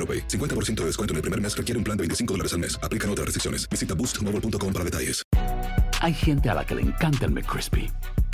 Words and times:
AroPay. 0.00 0.26
50% 0.26 0.76
de 0.76 0.86
descuento 0.86 1.12
en 1.12 1.16
el 1.16 1.22
primer 1.22 1.40
mes 1.40 1.54
requiere 1.54 1.76
un 1.76 1.84
plan 1.84 1.96
de 1.96 2.02
25 2.02 2.32
dólares 2.32 2.54
al 2.54 2.60
mes. 2.60 2.78
Aplican 2.82 3.10
otras 3.10 3.26
restricciones. 3.26 3.68
Visita 3.68 3.94
boostmobile.com 3.94 4.72
para 4.72 4.84
detalles. 4.84 5.22
Hay 6.00 6.14
gente 6.14 6.48
a 6.48 6.54
la 6.54 6.64
que 6.64 6.74
le 6.74 6.80
encanta 6.80 7.26
el 7.26 7.32
McCrispy 7.32 7.90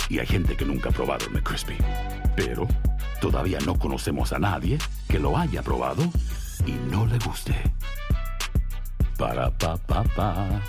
y 0.09 0.19
hay 0.19 0.25
gente 0.25 0.55
que 0.55 0.63
nunca 0.63 0.89
ha 0.89 0.91
probado 0.93 1.25
el 1.25 1.33
McCrispy. 1.33 1.75
Pero 2.35 2.65
todavía 3.19 3.59
no 3.65 3.77
conocemos 3.77 4.31
a 4.31 4.39
nadie 4.39 4.77
que 5.09 5.19
lo 5.19 5.37
haya 5.37 5.61
probado 5.61 6.03
y 6.65 6.71
no 6.89 7.05
le 7.05 7.19
guste. 7.19 7.53
Para 9.17 9.51
pa 9.57 9.75
pa 9.77 10.03
pa. 10.03 10.61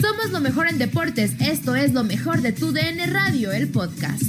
Somos 0.00 0.30
lo 0.30 0.40
mejor 0.40 0.68
en 0.68 0.78
deportes. 0.78 1.32
Esto 1.40 1.74
es 1.74 1.92
lo 1.92 2.04
mejor 2.04 2.40
de 2.40 2.52
tu 2.52 2.72
DN 2.72 3.06
Radio, 3.06 3.52
el 3.52 3.68
podcast. 3.68 4.22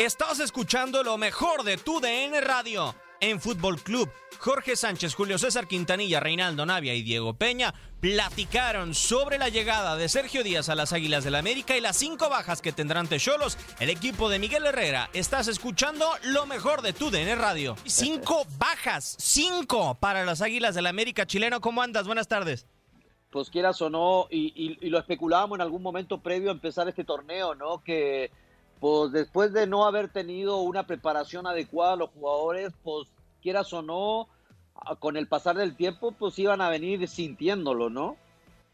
Estás 0.00 0.40
escuchando 0.40 1.02
lo 1.02 1.18
mejor 1.18 1.62
de 1.62 1.76
tu 1.76 2.00
DN 2.00 2.40
Radio. 2.40 2.94
En 3.20 3.38
Fútbol 3.38 3.78
Club, 3.82 4.10
Jorge 4.38 4.74
Sánchez, 4.74 5.14
Julio 5.14 5.36
César 5.36 5.68
Quintanilla, 5.68 6.20
Reinaldo 6.20 6.64
Navia 6.64 6.94
y 6.94 7.02
Diego 7.02 7.34
Peña 7.34 7.74
platicaron 8.00 8.94
sobre 8.94 9.36
la 9.36 9.50
llegada 9.50 9.96
de 9.96 10.08
Sergio 10.08 10.42
Díaz 10.42 10.70
a 10.70 10.74
las 10.74 10.94
Águilas 10.94 11.22
del 11.22 11.34
la 11.34 11.40
América 11.40 11.76
y 11.76 11.82
las 11.82 11.98
cinco 11.98 12.30
bajas 12.30 12.62
que 12.62 12.72
tendrán 12.72 13.08
Techolos. 13.08 13.58
El 13.78 13.90
equipo 13.90 14.30
de 14.30 14.38
Miguel 14.38 14.64
Herrera. 14.64 15.10
Estás 15.12 15.48
escuchando 15.48 16.06
lo 16.22 16.46
mejor 16.46 16.80
de 16.80 16.94
tu 16.94 17.10
DN 17.10 17.34
Radio. 17.34 17.76
Cinco 17.84 18.46
bajas, 18.56 19.18
cinco 19.18 19.96
para 20.00 20.24
las 20.24 20.40
Águilas 20.40 20.74
del 20.74 20.84
la 20.84 20.90
América. 20.90 21.26
Chileno, 21.26 21.60
¿cómo 21.60 21.82
andas? 21.82 22.06
Buenas 22.06 22.26
tardes 22.26 22.66
pues 23.30 23.48
quieras 23.48 23.80
o 23.80 23.88
no, 23.88 24.26
y, 24.28 24.52
y, 24.56 24.84
y, 24.84 24.90
lo 24.90 24.98
especulábamos 24.98 25.56
en 25.56 25.62
algún 25.62 25.82
momento 25.82 26.18
previo 26.18 26.48
a 26.48 26.52
empezar 26.52 26.88
este 26.88 27.04
torneo, 27.04 27.54
¿no? 27.54 27.80
Que 27.84 28.32
pues 28.80 29.12
después 29.12 29.52
de 29.52 29.66
no 29.66 29.84
haber 29.84 30.08
tenido 30.08 30.58
una 30.58 30.86
preparación 30.86 31.46
adecuada 31.46 31.96
los 31.96 32.10
jugadores, 32.10 32.72
pues 32.82 33.08
quieras 33.42 33.72
o 33.72 33.82
no, 33.82 34.28
con 34.98 35.16
el 35.16 35.28
pasar 35.28 35.56
del 35.56 35.76
tiempo, 35.76 36.12
pues 36.12 36.38
iban 36.38 36.60
a 36.62 36.70
venir 36.70 37.06
sintiéndolo, 37.06 37.90
¿no? 37.90 38.16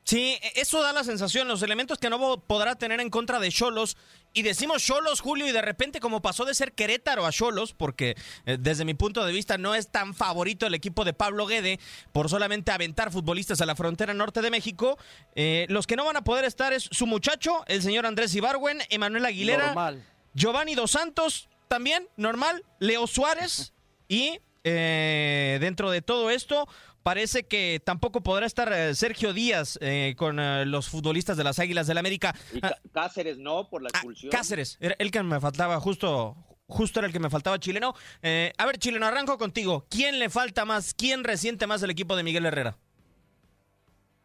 Sí, 0.06 0.38
eso 0.54 0.80
da 0.82 0.92
la 0.92 1.02
sensación, 1.02 1.48
los 1.48 1.62
elementos 1.62 1.98
que 1.98 2.08
no 2.08 2.38
podrá 2.38 2.76
tener 2.76 3.00
en 3.00 3.10
contra 3.10 3.40
de 3.40 3.50
Cholos. 3.50 3.96
Y 4.32 4.42
decimos 4.42 4.84
Cholos, 4.84 5.20
Julio, 5.20 5.48
y 5.48 5.50
de 5.50 5.62
repente 5.62 5.98
como 5.98 6.22
pasó 6.22 6.44
de 6.44 6.54
ser 6.54 6.74
Querétaro 6.74 7.26
a 7.26 7.32
Cholos, 7.32 7.72
porque 7.72 8.14
eh, 8.44 8.56
desde 8.60 8.84
mi 8.84 8.94
punto 8.94 9.24
de 9.26 9.32
vista 9.32 9.58
no 9.58 9.74
es 9.74 9.88
tan 9.88 10.14
favorito 10.14 10.64
el 10.64 10.74
equipo 10.74 11.04
de 11.04 11.12
Pablo 11.12 11.46
Guede 11.46 11.80
por 12.12 12.30
solamente 12.30 12.70
aventar 12.70 13.10
futbolistas 13.10 13.60
a 13.60 13.66
la 13.66 13.74
frontera 13.74 14.14
norte 14.14 14.42
de 14.42 14.50
México, 14.50 14.96
eh, 15.34 15.66
los 15.70 15.88
que 15.88 15.96
no 15.96 16.04
van 16.04 16.18
a 16.18 16.22
poder 16.22 16.44
estar 16.44 16.72
es 16.72 16.88
su 16.92 17.08
muchacho, 17.08 17.64
el 17.66 17.82
señor 17.82 18.06
Andrés 18.06 18.32
Ibarwen, 18.32 18.82
Emanuel 18.90 19.24
Aguilera, 19.24 19.66
Normal. 19.66 20.04
Giovanni 20.34 20.76
Dos 20.76 20.92
Santos, 20.92 21.48
también 21.66 22.06
normal, 22.16 22.62
Leo 22.78 23.08
Suárez 23.08 23.72
y 24.08 24.38
eh, 24.66 25.58
dentro 25.60 25.90
de 25.90 26.02
todo 26.02 26.28
esto, 26.30 26.68
parece 27.06 27.44
que 27.44 27.80
tampoco 27.84 28.20
podrá 28.20 28.46
estar 28.46 28.72
eh, 28.72 28.92
Sergio 28.96 29.32
Díaz 29.32 29.78
eh, 29.80 30.16
con 30.18 30.40
eh, 30.40 30.66
los 30.66 30.88
futbolistas 30.88 31.36
de 31.36 31.44
las 31.44 31.60
Águilas 31.60 31.86
del 31.86 31.98
América. 31.98 32.34
Y 32.52 32.60
Cáceres 32.90 33.38
no, 33.38 33.68
por 33.68 33.80
la 33.80 33.90
expulsión. 33.90 34.32
Ah, 34.34 34.38
Cáceres, 34.38 34.76
era 34.80 34.96
el 34.98 35.12
que 35.12 35.22
me 35.22 35.38
faltaba, 35.38 35.78
justo, 35.78 36.36
justo 36.66 36.98
era 36.98 37.06
el 37.06 37.12
que 37.12 37.20
me 37.20 37.30
faltaba 37.30 37.60
chileno. 37.60 37.94
Eh, 38.22 38.52
a 38.58 38.66
ver, 38.66 38.78
chileno, 38.78 39.06
arranco 39.06 39.38
contigo. 39.38 39.86
¿Quién 39.88 40.18
le 40.18 40.30
falta 40.30 40.64
más? 40.64 40.94
¿Quién 40.94 41.22
resiente 41.22 41.68
más 41.68 41.80
el 41.84 41.90
equipo 41.90 42.16
de 42.16 42.24
Miguel 42.24 42.46
Herrera? 42.46 42.76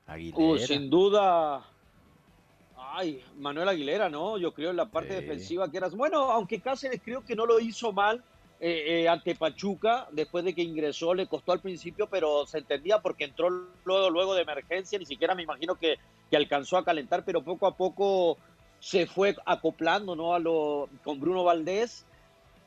Aguilera. 0.07 0.43
Uh, 0.43 0.57
sin 0.57 0.89
duda. 0.89 1.63
Ay, 2.93 3.23
Manuel 3.37 3.69
Aguilera, 3.69 4.09
¿no? 4.09 4.39
Yo 4.39 4.55
creo 4.55 4.71
en 4.71 4.77
la 4.77 4.89
parte 4.89 5.09
sí. 5.09 5.21
defensiva 5.21 5.69
que 5.69 5.77
eras. 5.77 5.93
Bueno, 5.93 6.31
aunque 6.31 6.59
Cáceres 6.59 6.99
creo 7.05 7.23
que 7.23 7.35
no 7.35 7.45
lo 7.45 7.59
hizo 7.59 7.93
mal 7.93 8.23
eh, 8.63 9.01
eh, 9.01 9.09
ante 9.09 9.33
Pachuca, 9.33 10.07
después 10.11 10.45
de 10.45 10.53
que 10.53 10.61
ingresó, 10.61 11.15
le 11.15 11.25
costó 11.25 11.51
al 11.51 11.61
principio, 11.61 12.05
pero 12.05 12.45
se 12.45 12.59
entendía 12.59 13.01
porque 13.01 13.23
entró 13.23 13.49
luego, 13.83 14.11
luego 14.11 14.35
de 14.35 14.43
emergencia, 14.43 14.99
ni 14.99 15.07
siquiera 15.07 15.33
me 15.33 15.41
imagino 15.41 15.73
que, 15.73 15.97
alcanzó 16.31 16.77
a 16.77 16.85
calentar, 16.85 17.25
pero 17.25 17.41
poco 17.41 17.65
a 17.65 17.75
poco 17.75 18.37
se 18.79 19.07
fue 19.07 19.35
acoplando 19.47 20.15
¿no? 20.15 20.35
a 20.35 20.39
lo, 20.39 20.89
con 21.03 21.19
Bruno 21.19 21.43
Valdés. 21.43 22.05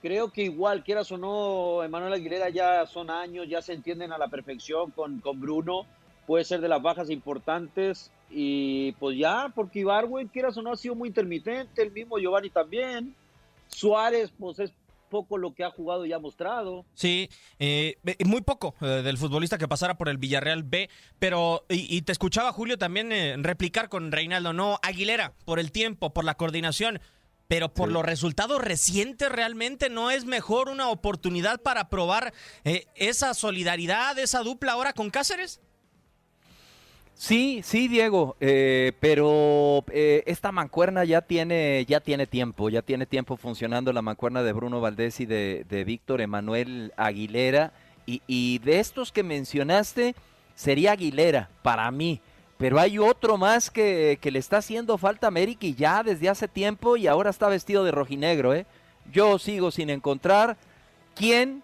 Creo 0.02 0.32
que 0.32 0.42
igual, 0.42 0.82
quieras 0.82 1.12
o 1.12 1.16
no, 1.16 1.84
Emanuel 1.84 2.12
Aguilera 2.12 2.50
ya 2.50 2.84
son 2.86 3.08
años, 3.08 3.48
ya 3.48 3.62
se 3.62 3.72
entienden 3.72 4.12
a 4.12 4.18
la 4.18 4.26
perfección 4.26 4.90
con, 4.90 5.20
con 5.20 5.40
Bruno, 5.40 5.86
puede 6.26 6.44
ser 6.44 6.60
de 6.60 6.68
las 6.68 6.82
bajas 6.82 7.08
importantes 7.08 8.10
y 8.30 8.92
pues 8.98 9.16
ya, 9.16 9.52
porque 9.54 9.78
Ibarwen, 9.78 10.26
quieras 10.26 10.56
o 10.56 10.62
no, 10.62 10.72
ha 10.72 10.76
sido 10.76 10.96
muy 10.96 11.06
intermitente, 11.08 11.82
el 11.82 11.92
mismo 11.92 12.18
Giovanni 12.18 12.50
también. 12.50 13.14
Suárez, 13.68 14.32
pues 14.36 14.58
es 14.58 14.72
poco 15.14 15.38
lo 15.38 15.54
que 15.54 15.62
ha 15.62 15.70
jugado 15.70 16.04
y 16.06 16.12
ha 16.12 16.18
mostrado. 16.18 16.84
Sí, 16.94 17.28
eh, 17.60 17.98
muy 18.24 18.40
poco 18.40 18.74
eh, 18.80 19.02
del 19.04 19.16
futbolista 19.16 19.58
que 19.58 19.68
pasara 19.68 19.96
por 19.96 20.08
el 20.08 20.18
Villarreal 20.18 20.64
B, 20.64 20.90
pero 21.20 21.64
y, 21.68 21.96
y 21.96 22.02
te 22.02 22.10
escuchaba 22.10 22.52
Julio 22.52 22.78
también 22.78 23.12
eh, 23.12 23.36
replicar 23.38 23.88
con 23.88 24.10
Reinaldo, 24.10 24.52
no, 24.52 24.80
Aguilera, 24.82 25.32
por 25.44 25.60
el 25.60 25.70
tiempo, 25.70 26.12
por 26.12 26.24
la 26.24 26.34
coordinación, 26.34 27.00
pero 27.46 27.72
por 27.72 27.88
sí. 27.88 27.94
los 27.94 28.04
resultados 28.04 28.60
recientes 28.60 29.30
realmente 29.30 29.88
no 29.88 30.10
es 30.10 30.24
mejor 30.24 30.68
una 30.68 30.88
oportunidad 30.88 31.60
para 31.60 31.88
probar 31.88 32.34
eh, 32.64 32.86
esa 32.96 33.34
solidaridad, 33.34 34.18
esa 34.18 34.40
dupla 34.40 34.72
ahora 34.72 34.94
con 34.94 35.10
Cáceres. 35.10 35.60
Sí, 37.16 37.60
sí, 37.62 37.86
Diego, 37.86 38.36
eh, 38.40 38.92
pero 38.98 39.84
eh, 39.92 40.24
esta 40.26 40.50
mancuerna 40.50 41.04
ya 41.04 41.22
tiene, 41.22 41.84
ya 41.86 42.00
tiene 42.00 42.26
tiempo, 42.26 42.68
ya 42.68 42.82
tiene 42.82 43.06
tiempo 43.06 43.36
funcionando 43.36 43.92
la 43.92 44.02
mancuerna 44.02 44.42
de 44.42 44.52
Bruno 44.52 44.80
Valdés 44.80 45.20
y 45.20 45.26
de, 45.26 45.84
Víctor 45.86 46.20
Emanuel 46.20 46.92
Aguilera. 46.96 47.72
Y, 48.06 48.58
de 48.58 48.80
estos 48.80 49.12
que 49.12 49.22
mencionaste, 49.22 50.14
sería 50.54 50.92
Aguilera 50.92 51.48
para 51.62 51.90
mí. 51.90 52.20
Pero 52.58 52.78
hay 52.78 52.98
otro 52.98 53.38
más 53.38 53.70
que, 53.70 54.18
que 54.20 54.30
le 54.30 54.38
está 54.38 54.58
haciendo 54.58 54.98
falta 54.98 55.26
a 55.26 55.28
América 55.28 55.66
y 55.66 55.74
ya 55.74 56.02
desde 56.02 56.28
hace 56.28 56.46
tiempo 56.46 56.96
y 56.96 57.06
ahora 57.06 57.30
está 57.30 57.48
vestido 57.48 57.84
de 57.84 57.92
rojinegro. 57.92 58.54
¿eh? 58.54 58.66
Yo 59.10 59.38
sigo 59.38 59.70
sin 59.70 59.88
encontrar 59.88 60.56
quién 61.14 61.62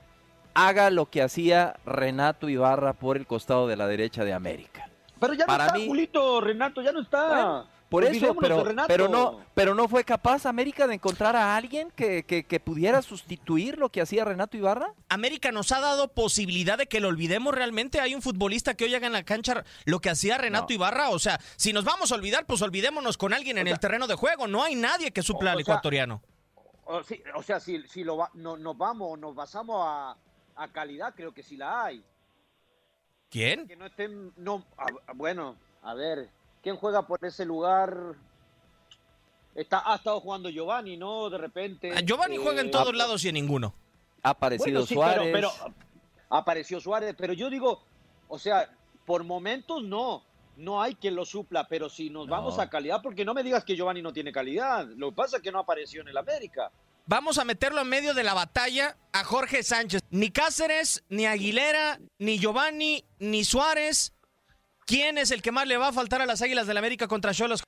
haga 0.54 0.90
lo 0.90 1.06
que 1.06 1.22
hacía 1.22 1.76
Renato 1.84 2.48
Ibarra 2.48 2.94
por 2.94 3.16
el 3.16 3.26
costado 3.26 3.68
de 3.68 3.76
la 3.76 3.86
derecha 3.86 4.24
de 4.24 4.32
América. 4.32 4.89
Pero 5.20 5.34
ya 5.34 5.44
no 5.44 5.46
Para 5.46 5.66
está, 5.66 5.78
mí- 5.78 5.86
Julito, 5.86 6.40
Renato, 6.40 6.82
ya 6.82 6.92
no 6.92 7.02
está. 7.02 7.26
Bueno, 7.28 7.66
Por 7.90 8.04
eso, 8.04 8.34
pero, 8.40 8.64
pero, 8.86 9.08
no, 9.08 9.40
pero 9.52 9.74
no 9.74 9.88
fue 9.88 10.04
capaz 10.04 10.46
América 10.46 10.86
de 10.86 10.94
encontrar 10.94 11.36
a 11.36 11.56
alguien 11.56 11.90
que, 11.94 12.24
que, 12.24 12.60
pudiera 12.60 13.02
sustituir 13.02 13.78
lo 13.78 13.90
que 13.90 14.00
hacía 14.00 14.24
Renato 14.24 14.56
Ibarra. 14.56 14.94
América 15.08 15.52
nos 15.52 15.72
ha 15.72 15.80
dado 15.80 16.08
posibilidad 16.08 16.78
de 16.78 16.86
que 16.86 17.00
lo 17.00 17.08
olvidemos 17.08 17.54
realmente. 17.54 18.00
Hay 18.00 18.14
un 18.14 18.22
futbolista 18.22 18.74
que 18.74 18.84
hoy 18.84 18.94
haga 18.94 19.08
en 19.08 19.12
la 19.12 19.24
cancha 19.24 19.64
lo 19.84 20.00
que 20.00 20.08
hacía 20.08 20.38
Renato 20.38 20.72
Ibarra. 20.72 21.10
O 21.10 21.18
sea, 21.18 21.40
si 21.56 21.72
nos 21.72 21.84
vamos 21.84 22.12
a 22.12 22.14
olvidar, 22.14 22.46
pues 22.46 22.62
olvidémonos 22.62 23.18
con 23.18 23.34
alguien 23.34 23.58
en 23.58 23.68
el 23.68 23.78
terreno 23.78 24.06
de 24.06 24.14
juego. 24.14 24.46
No 24.46 24.62
hay 24.62 24.74
nadie 24.76 25.10
que 25.10 25.22
supla 25.22 25.52
al 25.52 25.60
ecuatoriano. 25.60 26.22
O, 26.84 27.42
sea, 27.42 27.60
si, 27.60 27.86
si 27.86 28.02
lo 28.02 28.28
no, 28.34 28.56
nos 28.56 28.76
vamos, 28.76 29.16
nos 29.18 29.34
basamos 29.34 29.76
a, 29.86 30.16
a, 30.56 30.68
calidad, 30.72 31.14
creo 31.14 31.32
que 31.32 31.42
sí 31.42 31.56
la 31.56 31.84
hay. 31.84 32.04
¿Quién? 33.30 33.66
Que 33.68 33.76
no 33.76 33.86
estén, 33.86 34.32
no, 34.36 34.64
bueno, 35.14 35.56
a 35.82 35.94
ver, 35.94 36.28
¿quién 36.62 36.76
juega 36.76 37.06
por 37.06 37.24
ese 37.24 37.44
lugar? 37.44 38.14
Está, 39.54 39.82
ha 39.90 39.96
estado 39.96 40.20
jugando 40.20 40.48
Giovanni, 40.48 40.96
¿no? 40.96 41.30
De 41.30 41.38
repente. 41.38 41.92
Ah, 41.94 42.00
Giovanni 42.00 42.36
juega 42.36 42.60
en 42.60 42.68
eh, 42.68 42.70
todos 42.70 42.94
lados 42.94 43.24
y 43.24 43.28
en 43.28 43.34
ninguno. 43.34 43.72
Ha 44.22 44.30
aparecido 44.30 44.84
Suárez. 44.84 45.30
Pero, 45.32 45.50
apareció 46.28 46.80
Suárez, 46.80 47.14
pero 47.16 47.32
yo 47.32 47.48
digo, 47.50 47.82
o 48.28 48.38
sea, 48.38 48.68
por 49.06 49.22
momentos 49.22 49.82
no, 49.84 50.22
no 50.56 50.82
hay 50.82 50.96
quien 50.96 51.14
lo 51.14 51.24
supla, 51.24 51.66
pero 51.68 51.88
si 51.88 52.10
nos 52.10 52.28
vamos 52.28 52.58
a 52.58 52.68
calidad, 52.68 53.00
porque 53.00 53.24
no 53.24 53.32
me 53.32 53.42
digas 53.42 53.64
que 53.64 53.76
Giovanni 53.76 54.02
no 54.02 54.12
tiene 54.12 54.32
calidad, 54.32 54.86
lo 54.96 55.10
que 55.10 55.16
pasa 55.16 55.36
es 55.36 55.42
que 55.42 55.52
no 55.52 55.60
apareció 55.60 56.02
en 56.02 56.08
el 56.08 56.16
América. 56.16 56.70
Vamos 57.10 57.38
a 57.38 57.44
meterlo 57.44 57.80
en 57.80 57.88
medio 57.88 58.14
de 58.14 58.22
la 58.22 58.34
batalla 58.34 58.96
a 59.12 59.24
Jorge 59.24 59.64
Sánchez. 59.64 60.00
Ni 60.12 60.30
Cáceres, 60.30 61.04
ni 61.08 61.26
Aguilera, 61.26 61.98
ni 62.20 62.38
Giovanni, 62.38 63.02
ni 63.18 63.42
Suárez. 63.42 64.14
¿Quién 64.86 65.18
es 65.18 65.32
el 65.32 65.42
que 65.42 65.50
más 65.50 65.66
le 65.66 65.76
va 65.76 65.88
a 65.88 65.92
faltar 65.92 66.22
a 66.22 66.26
las 66.26 66.40
Águilas 66.40 66.68
del 66.68 66.76
América 66.76 67.08
contra 67.08 67.32
Cholos? 67.32 67.64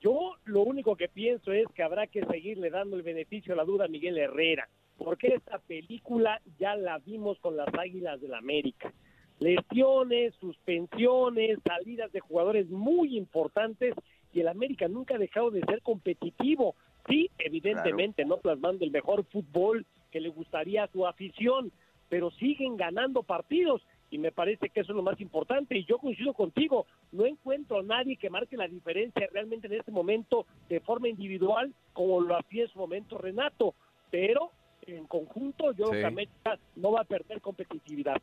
Yo 0.00 0.34
lo 0.44 0.62
único 0.62 0.96
que 0.96 1.06
pienso 1.06 1.52
es 1.52 1.68
que 1.72 1.84
habrá 1.84 2.08
que 2.08 2.26
seguirle 2.26 2.68
dando 2.68 2.96
el 2.96 3.04
beneficio 3.04 3.54
a 3.54 3.56
la 3.56 3.62
duda 3.62 3.84
a 3.84 3.88
Miguel 3.88 4.18
Herrera, 4.18 4.68
porque 4.98 5.34
esta 5.36 5.60
película 5.60 6.42
ya 6.58 6.74
la 6.74 6.98
vimos 6.98 7.38
con 7.38 7.56
las 7.56 7.72
Águilas 7.72 8.20
del 8.20 8.34
América 8.34 8.92
lesiones, 9.40 10.34
suspensiones, 10.38 11.58
salidas 11.66 12.12
de 12.12 12.20
jugadores 12.20 12.68
muy 12.68 13.16
importantes 13.16 13.94
y 14.32 14.40
el 14.40 14.48
América 14.48 14.86
nunca 14.86 15.16
ha 15.16 15.18
dejado 15.18 15.50
de 15.50 15.62
ser 15.62 15.82
competitivo. 15.82 16.76
Sí, 17.08 17.30
evidentemente 17.38 18.24
no 18.24 18.38
plasmando 18.38 18.84
el 18.84 18.90
mejor 18.90 19.24
fútbol 19.26 19.86
que 20.10 20.20
le 20.20 20.28
gustaría 20.28 20.84
a 20.84 20.88
su 20.88 21.06
afición, 21.06 21.72
pero 22.08 22.30
siguen 22.32 22.76
ganando 22.76 23.22
partidos 23.22 23.82
y 24.10 24.18
me 24.18 24.32
parece 24.32 24.68
que 24.70 24.80
eso 24.80 24.92
es 24.92 24.96
lo 24.96 25.02
más 25.02 25.20
importante 25.20 25.78
y 25.78 25.84
yo 25.84 25.98
coincido 25.98 26.34
contigo, 26.34 26.86
no 27.12 27.26
encuentro 27.26 27.78
a 27.78 27.82
nadie 27.82 28.16
que 28.16 28.28
marque 28.28 28.56
la 28.56 28.66
diferencia 28.66 29.28
realmente 29.32 29.68
en 29.68 29.74
este 29.74 29.92
momento 29.92 30.46
de 30.68 30.80
forma 30.80 31.08
individual 31.08 31.72
como 31.92 32.20
lo 32.20 32.36
hacía 32.36 32.64
en 32.64 32.70
su 32.70 32.78
momento 32.78 33.18
Renato, 33.18 33.74
pero 34.10 34.50
en 34.82 35.06
conjunto 35.06 35.72
yo 35.72 35.86
creo 35.86 36.00
que 36.00 36.06
América 36.06 36.58
no 36.74 36.92
va 36.92 37.02
a 37.02 37.04
perder 37.04 37.40
competitividad. 37.40 38.20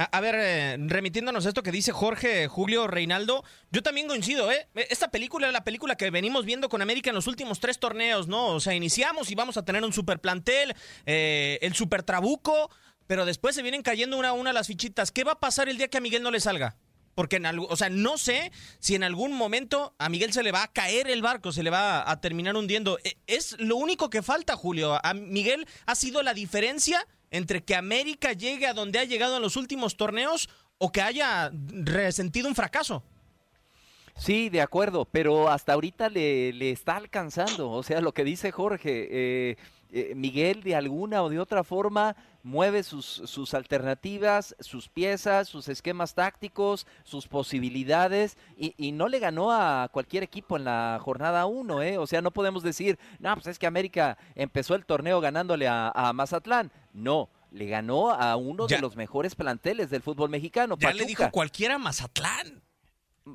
A, 0.00 0.20
ver, 0.20 0.36
eh, 0.38 0.76
remitiéndonos 0.78 1.44
a 1.44 1.48
esto 1.48 1.64
que 1.64 1.72
dice 1.72 1.90
Jorge 1.90 2.46
Julio 2.46 2.86
Reinaldo, 2.86 3.42
yo 3.72 3.82
también 3.82 4.06
coincido, 4.06 4.52
¿eh? 4.52 4.68
Esta 4.76 5.10
película 5.10 5.48
es 5.48 5.52
la 5.52 5.64
película 5.64 5.96
que 5.96 6.08
venimos 6.10 6.44
viendo 6.44 6.68
con 6.68 6.80
América 6.82 7.10
en 7.10 7.16
los 7.16 7.26
últimos 7.26 7.58
tres 7.58 7.80
torneos, 7.80 8.28
¿no? 8.28 8.46
O 8.46 8.60
sea, 8.60 8.74
iniciamos 8.74 9.28
y 9.32 9.34
vamos 9.34 9.56
a 9.56 9.64
tener 9.64 9.82
un 9.82 9.92
super 9.92 10.20
plantel, 10.20 10.76
eh, 11.04 11.58
el 11.62 11.74
super 11.74 12.04
trabuco, 12.04 12.70
pero 13.08 13.24
después 13.24 13.56
se 13.56 13.62
vienen 13.62 13.82
cayendo 13.82 14.16
una 14.16 14.28
a 14.28 14.32
una 14.34 14.52
las 14.52 14.68
fichitas. 14.68 15.10
¿Qué 15.10 15.24
va 15.24 15.32
a 15.32 15.40
pasar 15.40 15.68
el 15.68 15.78
día 15.78 15.88
que 15.88 15.98
a 15.98 16.00
Miguel 16.00 16.22
no 16.22 16.30
le 16.30 16.38
salga? 16.38 16.76
Porque, 17.18 17.34
en 17.34 17.46
algo, 17.46 17.66
o 17.68 17.74
sea, 17.74 17.90
no 17.90 18.16
sé 18.16 18.52
si 18.78 18.94
en 18.94 19.02
algún 19.02 19.32
momento 19.32 19.92
a 19.98 20.08
Miguel 20.08 20.32
se 20.32 20.44
le 20.44 20.52
va 20.52 20.62
a 20.62 20.72
caer 20.72 21.10
el 21.10 21.20
barco, 21.20 21.50
se 21.50 21.64
le 21.64 21.70
va 21.70 22.08
a 22.08 22.20
terminar 22.20 22.54
hundiendo. 22.54 22.96
E, 23.02 23.16
es 23.26 23.56
lo 23.58 23.74
único 23.74 24.08
que 24.08 24.22
falta, 24.22 24.54
Julio. 24.54 25.04
A 25.04 25.14
Miguel 25.14 25.66
ha 25.86 25.96
sido 25.96 26.22
la 26.22 26.32
diferencia 26.32 27.04
entre 27.32 27.64
que 27.64 27.74
América 27.74 28.34
llegue 28.34 28.68
a 28.68 28.72
donde 28.72 29.00
ha 29.00 29.04
llegado 29.04 29.34
en 29.34 29.42
los 29.42 29.56
últimos 29.56 29.96
torneos 29.96 30.48
o 30.78 30.92
que 30.92 31.02
haya 31.02 31.50
resentido 31.52 32.46
un 32.46 32.54
fracaso. 32.54 33.02
Sí, 34.16 34.48
de 34.48 34.60
acuerdo, 34.60 35.04
pero 35.04 35.50
hasta 35.50 35.72
ahorita 35.72 36.10
le, 36.10 36.52
le 36.52 36.70
está 36.70 36.94
alcanzando. 36.94 37.72
O 37.72 37.82
sea, 37.82 38.00
lo 38.00 38.14
que 38.14 38.22
dice 38.22 38.52
Jorge, 38.52 39.08
eh, 39.10 39.56
eh, 39.90 40.14
Miguel 40.14 40.62
de 40.62 40.76
alguna 40.76 41.22
o 41.22 41.28
de 41.28 41.40
otra 41.40 41.64
forma 41.64 42.16
mueve 42.42 42.82
sus, 42.82 43.04
sus, 43.06 43.54
alternativas, 43.54 44.54
sus 44.60 44.88
piezas, 44.88 45.48
sus 45.48 45.68
esquemas 45.68 46.14
tácticos, 46.14 46.86
sus 47.04 47.26
posibilidades 47.26 48.36
y, 48.56 48.74
y, 48.76 48.92
no 48.92 49.08
le 49.08 49.18
ganó 49.18 49.52
a 49.52 49.88
cualquier 49.92 50.22
equipo 50.22 50.56
en 50.56 50.64
la 50.64 50.98
jornada 51.00 51.46
1, 51.46 51.82
¿eh? 51.82 51.98
O 51.98 52.06
sea, 52.06 52.22
no 52.22 52.30
podemos 52.30 52.62
decir, 52.62 52.98
no, 53.18 53.34
pues 53.34 53.46
es 53.46 53.58
que 53.58 53.66
América 53.66 54.18
empezó 54.34 54.74
el 54.74 54.86
torneo 54.86 55.20
ganándole 55.20 55.68
a, 55.68 55.90
a 55.94 56.12
Mazatlán. 56.12 56.70
No, 56.92 57.28
le 57.50 57.66
ganó 57.66 58.10
a 58.10 58.36
uno 58.36 58.66
de 58.66 58.78
los 58.78 58.96
mejores 58.96 59.34
planteles 59.34 59.90
del 59.90 60.02
fútbol 60.02 60.30
mexicano. 60.30 60.76
Ya 60.78 60.92
le 60.92 61.04
dijo 61.04 61.30
cualquiera 61.30 61.78
Mazatlán. 61.78 62.62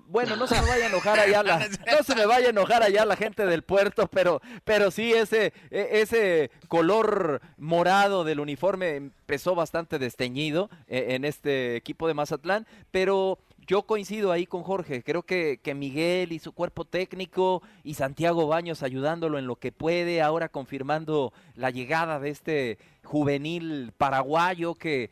Bueno, 0.08 0.36
no 0.36 0.48
se 0.48 0.60
me 0.60 0.68
vaya 0.68 0.86
a 0.86 0.88
enojar 0.88 1.20
allá 1.20 1.44
la, 1.44 1.60
no 1.98 2.04
se 2.04 2.16
me 2.16 2.26
vaya 2.26 2.48
a 2.48 2.50
enojar 2.50 2.82
allá 2.82 3.06
la 3.06 3.16
gente 3.16 3.46
del 3.46 3.62
puerto, 3.62 4.08
pero, 4.08 4.42
pero 4.64 4.90
sí 4.90 5.14
ese, 5.14 5.54
e, 5.70 6.02
ese 6.02 6.52
color 6.68 7.42
morado 7.58 8.24
del 8.24 8.40
uniforme 8.40 8.96
empezó 8.96 9.54
bastante 9.56 10.00
desteñido 10.00 10.70
e, 10.88 11.16
en 11.16 11.26
este 11.26 11.76
equipo 11.76 12.08
de 12.08 12.16
Mazatlán, 12.16 12.66
pero 12.90 13.38
yo 13.68 13.84
coincido 13.84 14.32
ahí 14.32 14.46
con 14.46 14.64
Jorge, 14.64 15.04
creo 15.04 15.24
que, 15.24 15.60
que, 15.62 15.76
Miguel 15.76 16.32
y 16.32 16.40
su 16.40 16.54
cuerpo 16.54 16.86
técnico 16.86 17.62
y 17.84 17.94
Santiago 17.94 18.48
Baños 18.48 18.84
ayudándolo 18.84 19.38
en 19.38 19.48
lo 19.48 19.58
que 19.58 19.72
puede, 19.72 20.22
ahora 20.22 20.50
confirmando 20.50 21.34
la 21.56 21.70
llegada 21.70 22.20
de 22.20 22.30
este 22.30 22.78
juvenil 23.04 23.94
paraguayo 23.98 24.76
que 24.76 25.12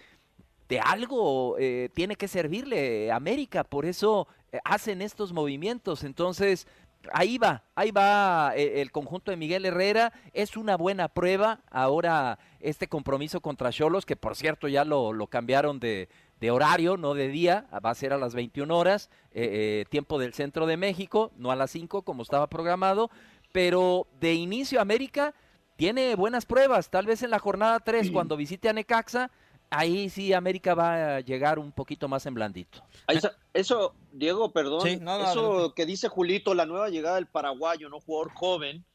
de 0.72 0.80
algo 0.80 1.57
eh, 1.60 1.89
tiene 1.94 2.16
que 2.16 2.30
servirle 2.30 3.12
América, 3.12 3.66
por 3.66 3.86
eso 3.86 4.25
hacen 4.63 5.01
estos 5.01 5.33
movimientos, 5.33 6.03
entonces 6.03 6.68
ahí 7.13 7.38
va, 7.38 7.63
ahí 7.75 7.92
va 7.92 8.53
eh, 8.56 8.81
el 8.81 8.92
conjunto 8.92 9.31
de 9.31 9.38
Miguel 9.38 9.65
Herrera, 9.65 10.13
es 10.33 10.57
una 10.57 10.77
buena 10.77 11.07
prueba. 11.07 11.62
Ahora 11.69 12.39
este 12.59 12.88
compromiso 12.88 13.42
contra 13.42 13.71
Cholos, 13.71 14.06
que 14.06 14.15
por 14.15 14.36
cierto 14.36 14.68
ya 14.68 14.86
lo, 14.86 15.13
lo 15.13 15.27
cambiaron 15.27 15.80
de, 15.80 16.09
de 16.39 16.51
horario, 16.51 16.98
no 16.98 17.13
de 17.13 17.27
día, 17.27 17.68
va 17.83 17.89
a 17.89 17.95
ser 17.95 18.13
a 18.13 18.18
las 18.18 18.36
21 18.36 18.75
horas, 18.75 19.09
eh, 19.31 19.81
eh, 19.81 19.86
tiempo 19.89 20.19
del 20.19 20.33
centro 20.33 20.65
de 20.65 20.77
México, 20.77 21.31
no 21.38 21.51
a 21.51 21.56
las 21.56 21.71
5 21.71 22.04
como 22.04 22.24
estaba 22.24 22.47
programado, 22.47 23.09
pero 23.51 24.07
de 24.19 24.33
inicio 24.33 24.80
América 24.81 25.33
tiene 25.75 26.15
buenas 26.15 26.45
pruebas, 26.45 26.89
tal 26.89 27.06
vez 27.06 27.24
en 27.24 27.31
la 27.31 27.39
jornada 27.39 27.80
3 27.80 28.12
cuando 28.12 28.38
visite 28.38 28.69
a 28.69 28.74
Necaxa, 28.74 29.31
ahí 29.71 30.09
sí 30.09 30.33
América 30.33 30.75
va 30.75 31.16
a 31.16 31.19
llegar 31.21 31.57
un 31.57 31.71
poquito 31.71 32.07
más 32.07 32.25
en 32.28 32.35
blandito. 32.35 32.83
Eso, 33.54 33.95
Diego, 34.11 34.51
perdón, 34.51 34.87
eso 34.87 35.73
que 35.75 35.85
dice 35.85 36.07
Julito, 36.07 36.54
la 36.54 36.66
nueva 36.66 36.90
llegada 36.90 37.16
del 37.16 37.28
paraguayo, 37.28 37.90
no 37.90 37.99
jugador 37.99 38.31
joven, 38.33 38.85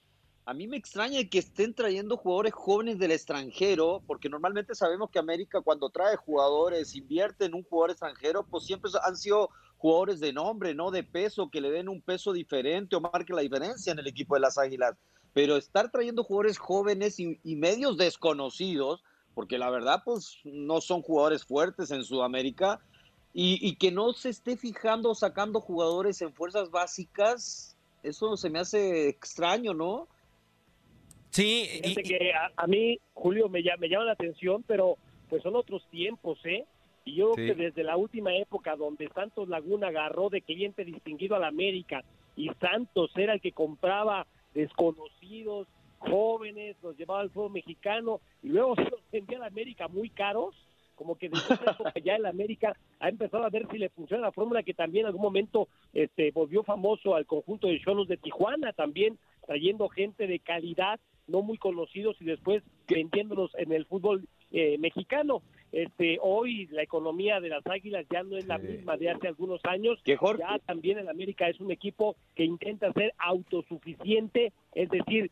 a 0.49 0.55
mí 0.55 0.69
me 0.69 0.77
extraña 0.77 1.19
que 1.29 1.41
estén 1.41 1.75
trayendo 1.75 2.17
jugadores 2.17 2.55
jóvenes 2.55 3.01
del 3.01 3.11
extranjero, 3.11 4.01
porque 4.07 4.29
normalmente 4.29 4.77
sabemos 4.77 5.11
que 5.11 5.19
América 5.19 5.61
cuando 5.61 5.91
trae 5.91 6.15
jugadores, 6.15 6.95
invierte 6.95 7.47
en 7.47 7.55
un 7.55 7.65
jugador 7.65 7.91
extranjero, 7.91 8.45
pues 8.45 8.65
siempre 8.65 8.89
han 9.03 9.17
sido 9.17 9.51
jugadores 9.77 10.21
de 10.21 10.33
nombre, 10.33 10.73
no 10.73 10.93
de 10.93 11.03
peso, 11.03 11.51
que 11.51 11.61
le 11.61 11.73
den 11.73 11.89
un 11.89 12.01
peso 12.01 12.33
diferente 12.33 12.95
o 12.95 13.01
marque 13.01 13.33
la 13.33 13.43
diferencia 13.43 13.93
en 13.93 13.99
el 13.99 14.07
equipo 14.07 14.37
de 14.37 14.41
las 14.41 14.57
Águilas. 14.57 14.95
Pero 15.33 15.57
estar 15.57 15.91
trayendo 15.91 16.23
jugadores 16.23 16.59
jóvenes 16.59 17.19
y, 17.19 17.39
medios 17.57 17.97
desconocidos, 17.97 19.03
porque 19.37 19.59
la 19.59 19.69
verdad, 19.69 20.01
pues 20.03 20.39
no 20.45 20.81
son 20.81 21.03
jugadores 21.03 21.45
fuertes 21.45 21.91
en 21.91 22.03
Sudamérica, 22.05 22.81
y, 23.35 23.59
y 23.61 23.77
que 23.77 23.93
no 23.93 24.15
se 24.15 24.31
esté 24.31 24.57
fijando 24.57 25.15
sacando 25.15 25.61
jugadores 25.61 26.23
en 26.23 26.33
fuerzas 26.33 26.71
básicas, 26.71 27.77
eso 28.03 28.39
se 28.39 28.49
me 28.49 28.61
hace 28.61 29.11
extraño, 29.11 29.75
¿no? 29.75 30.09
Sí, 31.29 31.69
y, 31.85 31.95
que 31.97 32.33
a, 32.33 32.67
mí, 32.67 32.99
Julio, 33.13 33.51
me, 33.51 33.63
me 33.79 33.89
llama 33.91 34.07
la 34.07 34.13
atención, 34.13 34.65
pero 34.67 34.97
pues 35.29 35.43
son 35.43 35.55
otros 35.55 35.87
tiempos, 35.91 36.39
¿eh? 36.47 36.65
Y 37.05 37.17
yo 37.17 37.33
creo 37.33 37.55
que 37.55 37.65
desde 37.65 37.85
la 37.85 37.99
última 37.99 38.35
época 38.35 38.75
donde 38.75 39.11
Santos 39.11 39.51
Laguna 39.51 39.89
agarró 39.89 40.31
de 40.31 40.41
cliente 40.41 40.83
distinguido 40.83 41.37
a 41.37 41.41
la 41.41 41.49
América 41.49 42.03
y 42.37 42.49
Santos 42.59 43.11
era 43.17 43.35
el 43.35 43.43
que 43.43 43.53
compraba 43.53 44.27
desconocidos, 44.55 45.69
jóvenes, 45.99 46.77
los 46.83 46.97
llevaba 46.97 47.21
al 47.21 47.31
fútbol 47.31 47.53
mexicano 47.53 48.21
y 48.43 48.49
luego 48.49 48.75
se 48.77 48.85
los 48.85 49.01
vendía 49.11 49.39
a 49.39 49.41
la 49.43 49.47
América 49.47 49.89
muy 49.89 50.11
caros, 50.11 50.55
como 50.95 51.17
que 51.17 51.29
desde 51.29 51.55
esa 51.55 51.73
época 51.73 51.93
ya 52.03 52.17
el 52.17 52.27
América 52.27 52.77
ha 53.01 53.09
empezado 53.09 53.45
a 53.45 53.51
ver 53.51 53.67
si 53.71 53.79
le 53.79 53.91
funciona 53.91 54.23
la 54.23 54.33
fórmula 54.33 54.63
que 54.63 54.75
también 54.75 55.05
en 55.05 55.09
algún 55.09 55.23
momento 55.23 55.69
este 55.93 56.31
volvió 56.31 56.63
famoso 56.63 57.15
al 57.15 57.27
conjunto 57.27 57.69
de 57.69 57.81
Cholos 57.81 58.09
de 58.09 58.17
Tijuana, 58.17 58.73
también 58.73 59.19
trayendo 59.47 59.89
gente 59.89 60.27
de 60.27 60.41
calidad 60.41 60.99
no 61.27 61.43
muy 61.43 61.59
conocidos 61.59 62.17
y 62.21 62.25
después 62.25 62.63
vendiéndolos 62.89 63.51
en 63.57 63.73
el 63.73 63.85
fútbol 63.87 64.29
eh, 64.53 64.79
mexicano. 64.79 65.43
Este, 65.73 66.19
hoy 66.23 66.67
la 66.69 66.83
economía 66.83 67.41
de 67.41 67.49
las 67.49 67.67
Águilas 67.67 68.07
ya 68.11 68.23
no 68.23 68.37
es 68.37 68.47
la 68.47 68.59
misma 68.59 68.97
de 68.97 69.11
hace 69.11 69.29
algunos 69.29 69.61
años. 69.65 70.01
Ya 70.39 70.59
también 70.61 70.99
el 70.99 71.09
América 71.09 71.49
es 71.49 71.61
un 71.61 71.71
equipo 71.71 72.17
que 72.35 72.45
intenta 72.45 72.93
ser 72.93 73.13
autosuficiente, 73.19 74.53
es 74.73 74.89
decir, 74.89 75.31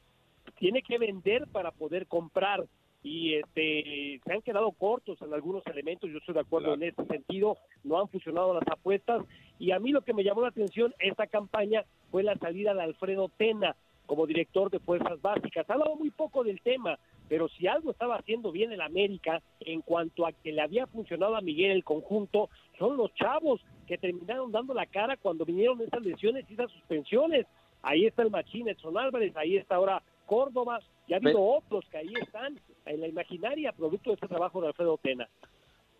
tiene 0.59 0.83
que 0.83 0.99
vender 0.99 1.47
para 1.49 1.71
poder 1.71 2.07
comprar 2.07 2.65
y 3.03 3.35
este 3.35 4.21
se 4.25 4.33
han 4.33 4.41
quedado 4.41 4.73
cortos 4.73 5.21
en 5.21 5.35
algunos 5.35 5.65
elementos, 5.67 6.11
yo 6.11 6.19
estoy 6.19 6.35
de 6.35 6.41
acuerdo 6.41 6.73
en 6.73 6.85
ese 6.85 7.05
sentido, 7.05 7.59
no 7.85 8.01
han 8.01 8.09
funcionado 8.09 8.55
las 8.55 8.67
apuestas 8.67 9.23
y 9.59 9.73
a 9.73 9.79
mí 9.79 9.93
lo 9.93 10.01
que 10.03 10.15
me 10.15 10.25
llamó 10.25 10.41
la 10.41 10.49
atención 10.49 10.95
esta 10.99 11.27
campaña 11.27 11.85
fue 12.11 12.23
la 12.23 12.37
salida 12.37 12.73
de 12.73 12.83
Alfredo 12.83 13.31
Tena 13.37 13.77
como 14.07 14.27
director 14.27 14.71
de 14.71 14.81
Fuerzas 14.81 15.21
Básicas. 15.21 15.69
Ha 15.69 15.75
hablado 15.75 15.97
muy 15.97 16.11
poco 16.11 16.45
del 16.45 16.61
tema, 16.61 16.99
pero 17.29 17.49
si 17.49 17.67
algo 17.67 17.91
estaba 17.91 18.17
haciendo 18.17 18.53
bien 18.53 18.73
el 18.73 18.81
América 18.81 19.43
en 19.61 19.81
cuanto 19.81 20.27
a 20.27 20.33
que 20.33 20.53
le 20.53 20.61
había 20.61 20.87
funcionado 20.87 21.37
a 21.37 21.41
Miguel 21.41 21.73
el 21.73 21.85
conjunto, 21.85 22.51
son 22.79 22.97
los 22.97 23.15
chavos 23.15 23.61
que 23.87 23.99
terminaron 23.99 24.53
dando 24.53 24.75
la 24.75 24.87
cara 24.87 25.17
cuando 25.17 25.45
vinieron 25.45 25.81
esas 25.81 26.03
lesiones 26.03 26.45
y 26.49 26.55
esas 26.55 26.71
suspensiones. 26.71 27.47
Ahí 27.83 28.07
está 28.07 28.23
el 28.23 28.31
Machín 28.31 28.69
Edson 28.69 28.97
Álvarez, 28.97 29.37
ahí 29.37 29.57
está 29.57 29.77
ahora 29.77 30.03
Córdoba, 30.27 30.81
y 31.07 31.15
ha 31.15 31.17
habido 31.17 31.43
otros 31.43 31.85
que 31.91 31.99
ahí 31.99 32.13
están 32.21 32.61
en 32.87 33.01
la 33.01 33.09
imaginaria 33.09 33.73
producto 33.73 34.11
de 34.11 34.15
este 34.15 34.29
trabajo 34.29 34.61
de 34.61 34.69
Alfredo 34.69 34.99
Tena. 34.99 35.29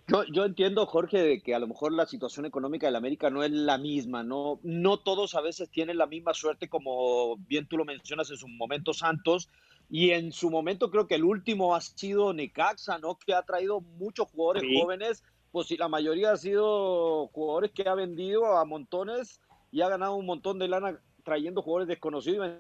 Yo, 0.07 0.25
yo 0.25 0.45
entiendo, 0.45 0.85
Jorge, 0.85 1.23
de 1.23 1.43
que 1.43 1.55
a 1.55 1.59
lo 1.59 1.67
mejor 1.67 1.93
la 1.93 2.05
situación 2.05 2.45
económica 2.45 2.87
de 2.87 2.93
la 2.93 2.99
América 2.99 3.31
no 3.31 3.43
es 3.43 3.51
la 3.51 3.79
misma, 3.79 4.23
no, 4.23 4.61
no 4.63 4.99
todos 4.99 5.35
a 5.35 5.41
veces 5.41 5.71
tienen 5.71 5.97
la 5.97 6.07
misma 6.07 6.35
suerte 6.35 6.69
como 6.69 7.37
bien 7.39 7.67
tú 7.67 7.79
lo 7.79 7.87
mencionas 7.87 8.31
en 8.31 8.37
su 8.37 8.47
momento 8.49 8.93
Santos, 8.93 9.49
y 9.89 10.11
en 10.11 10.33
su 10.33 10.51
momento 10.51 10.91
creo 10.91 11.07
que 11.07 11.15
el 11.15 11.25
último 11.25 11.75
ha 11.75 11.81
sido 11.81 12.33
Necaxa, 12.33 12.99
¿no? 12.99 13.19
Que 13.19 13.35
ha 13.35 13.43
traído 13.43 13.81
muchos 13.81 14.29
jugadores 14.31 14.65
jóvenes, 14.79 15.23
pues 15.53 15.69
si 15.69 15.77
la 15.77 15.89
mayoría 15.89 16.33
ha 16.33 16.37
sido 16.37 17.29
jugadores 17.29 17.71
que 17.73 17.89
ha 17.89 17.95
vendido 17.95 18.57
a 18.57 18.65
montones 18.65 19.41
y 19.71 19.83
ha 19.83 19.89
ganado 19.89 20.17
un 20.17 20.27
montón 20.27 20.59
de 20.59 20.69
lana 20.69 21.01
trayendo 21.23 21.63
jugadores 21.63 21.89
desconocidos 21.89 22.51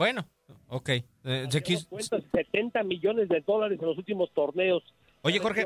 bueno, 0.00 0.26
ok. 0.68 0.88
Eh, 1.24 1.46
70 1.50 2.82
millones 2.84 3.28
de 3.28 3.42
dólares 3.42 3.78
en 3.78 3.86
los 3.86 3.98
últimos 3.98 4.32
torneos. 4.32 4.82
Oye, 5.22 5.38
Jorge, 5.38 5.64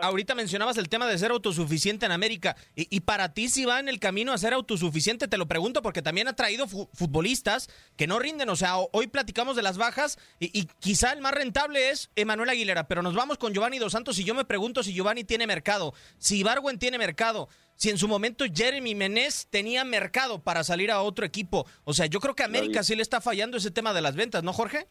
ahorita 0.00 0.34
mencionabas 0.34 0.78
el 0.78 0.88
tema 0.88 1.06
de 1.06 1.16
ser 1.16 1.30
autosuficiente 1.30 2.06
en 2.06 2.12
América. 2.12 2.56
Y, 2.74 3.00
para 3.00 3.32
ti, 3.32 3.48
si 3.48 3.64
va 3.64 3.78
en 3.78 3.88
el 3.88 4.00
camino 4.00 4.32
a 4.32 4.38
ser 4.38 4.52
autosuficiente, 4.52 5.28
te 5.28 5.38
lo 5.38 5.46
pregunto 5.46 5.80
porque 5.80 6.02
también 6.02 6.26
ha 6.26 6.34
traído 6.34 6.66
futbolistas 6.66 7.68
que 7.96 8.08
no 8.08 8.18
rinden. 8.18 8.48
O 8.48 8.56
sea, 8.56 8.76
hoy 8.78 9.06
platicamos 9.06 9.54
de 9.54 9.62
las 9.62 9.78
bajas 9.78 10.18
y, 10.40 10.46
y, 10.58 10.68
quizá 10.80 11.12
el 11.12 11.20
más 11.20 11.34
rentable 11.34 11.90
es 11.90 12.10
Emanuel 12.16 12.50
Aguilera. 12.50 12.88
Pero 12.88 13.02
nos 13.02 13.14
vamos 13.14 13.38
con 13.38 13.52
Giovanni 13.52 13.78
Dos 13.78 13.92
Santos 13.92 14.18
y 14.18 14.24
yo 14.24 14.34
me 14.34 14.44
pregunto 14.44 14.82
si 14.82 14.92
Giovanni 14.92 15.22
tiene 15.22 15.46
mercado, 15.46 15.94
si 16.18 16.42
Barwen 16.42 16.78
tiene 16.78 16.98
mercado 16.98 17.48
si 17.76 17.90
en 17.90 17.98
su 17.98 18.08
momento 18.08 18.44
Jeremy 18.52 18.94
Menez 18.94 19.46
tenía 19.50 19.84
mercado 19.84 20.42
para 20.42 20.64
salir 20.64 20.90
a 20.90 21.02
otro 21.02 21.24
equipo. 21.24 21.66
O 21.84 21.92
sea, 21.92 22.06
yo 22.06 22.20
creo 22.20 22.34
que 22.34 22.42
a 22.42 22.46
América 22.46 22.82
sí 22.82 22.96
le 22.96 23.02
está 23.02 23.20
fallando 23.20 23.58
ese 23.58 23.70
tema 23.70 23.92
de 23.92 24.00
las 24.00 24.16
ventas, 24.16 24.42
¿no, 24.42 24.52
Jorge? 24.52 24.86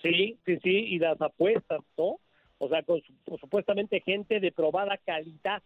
Sí, 0.00 0.38
sí, 0.46 0.58
sí, 0.62 0.70
y 0.70 0.98
las 0.98 1.20
apuestas, 1.20 1.80
¿no? 1.96 2.18
O 2.62 2.68
sea, 2.68 2.84
con, 2.84 3.02
supuestamente 3.40 4.00
gente 4.02 4.38
de 4.38 4.52
probada 4.52 4.96
calidad. 4.96 5.64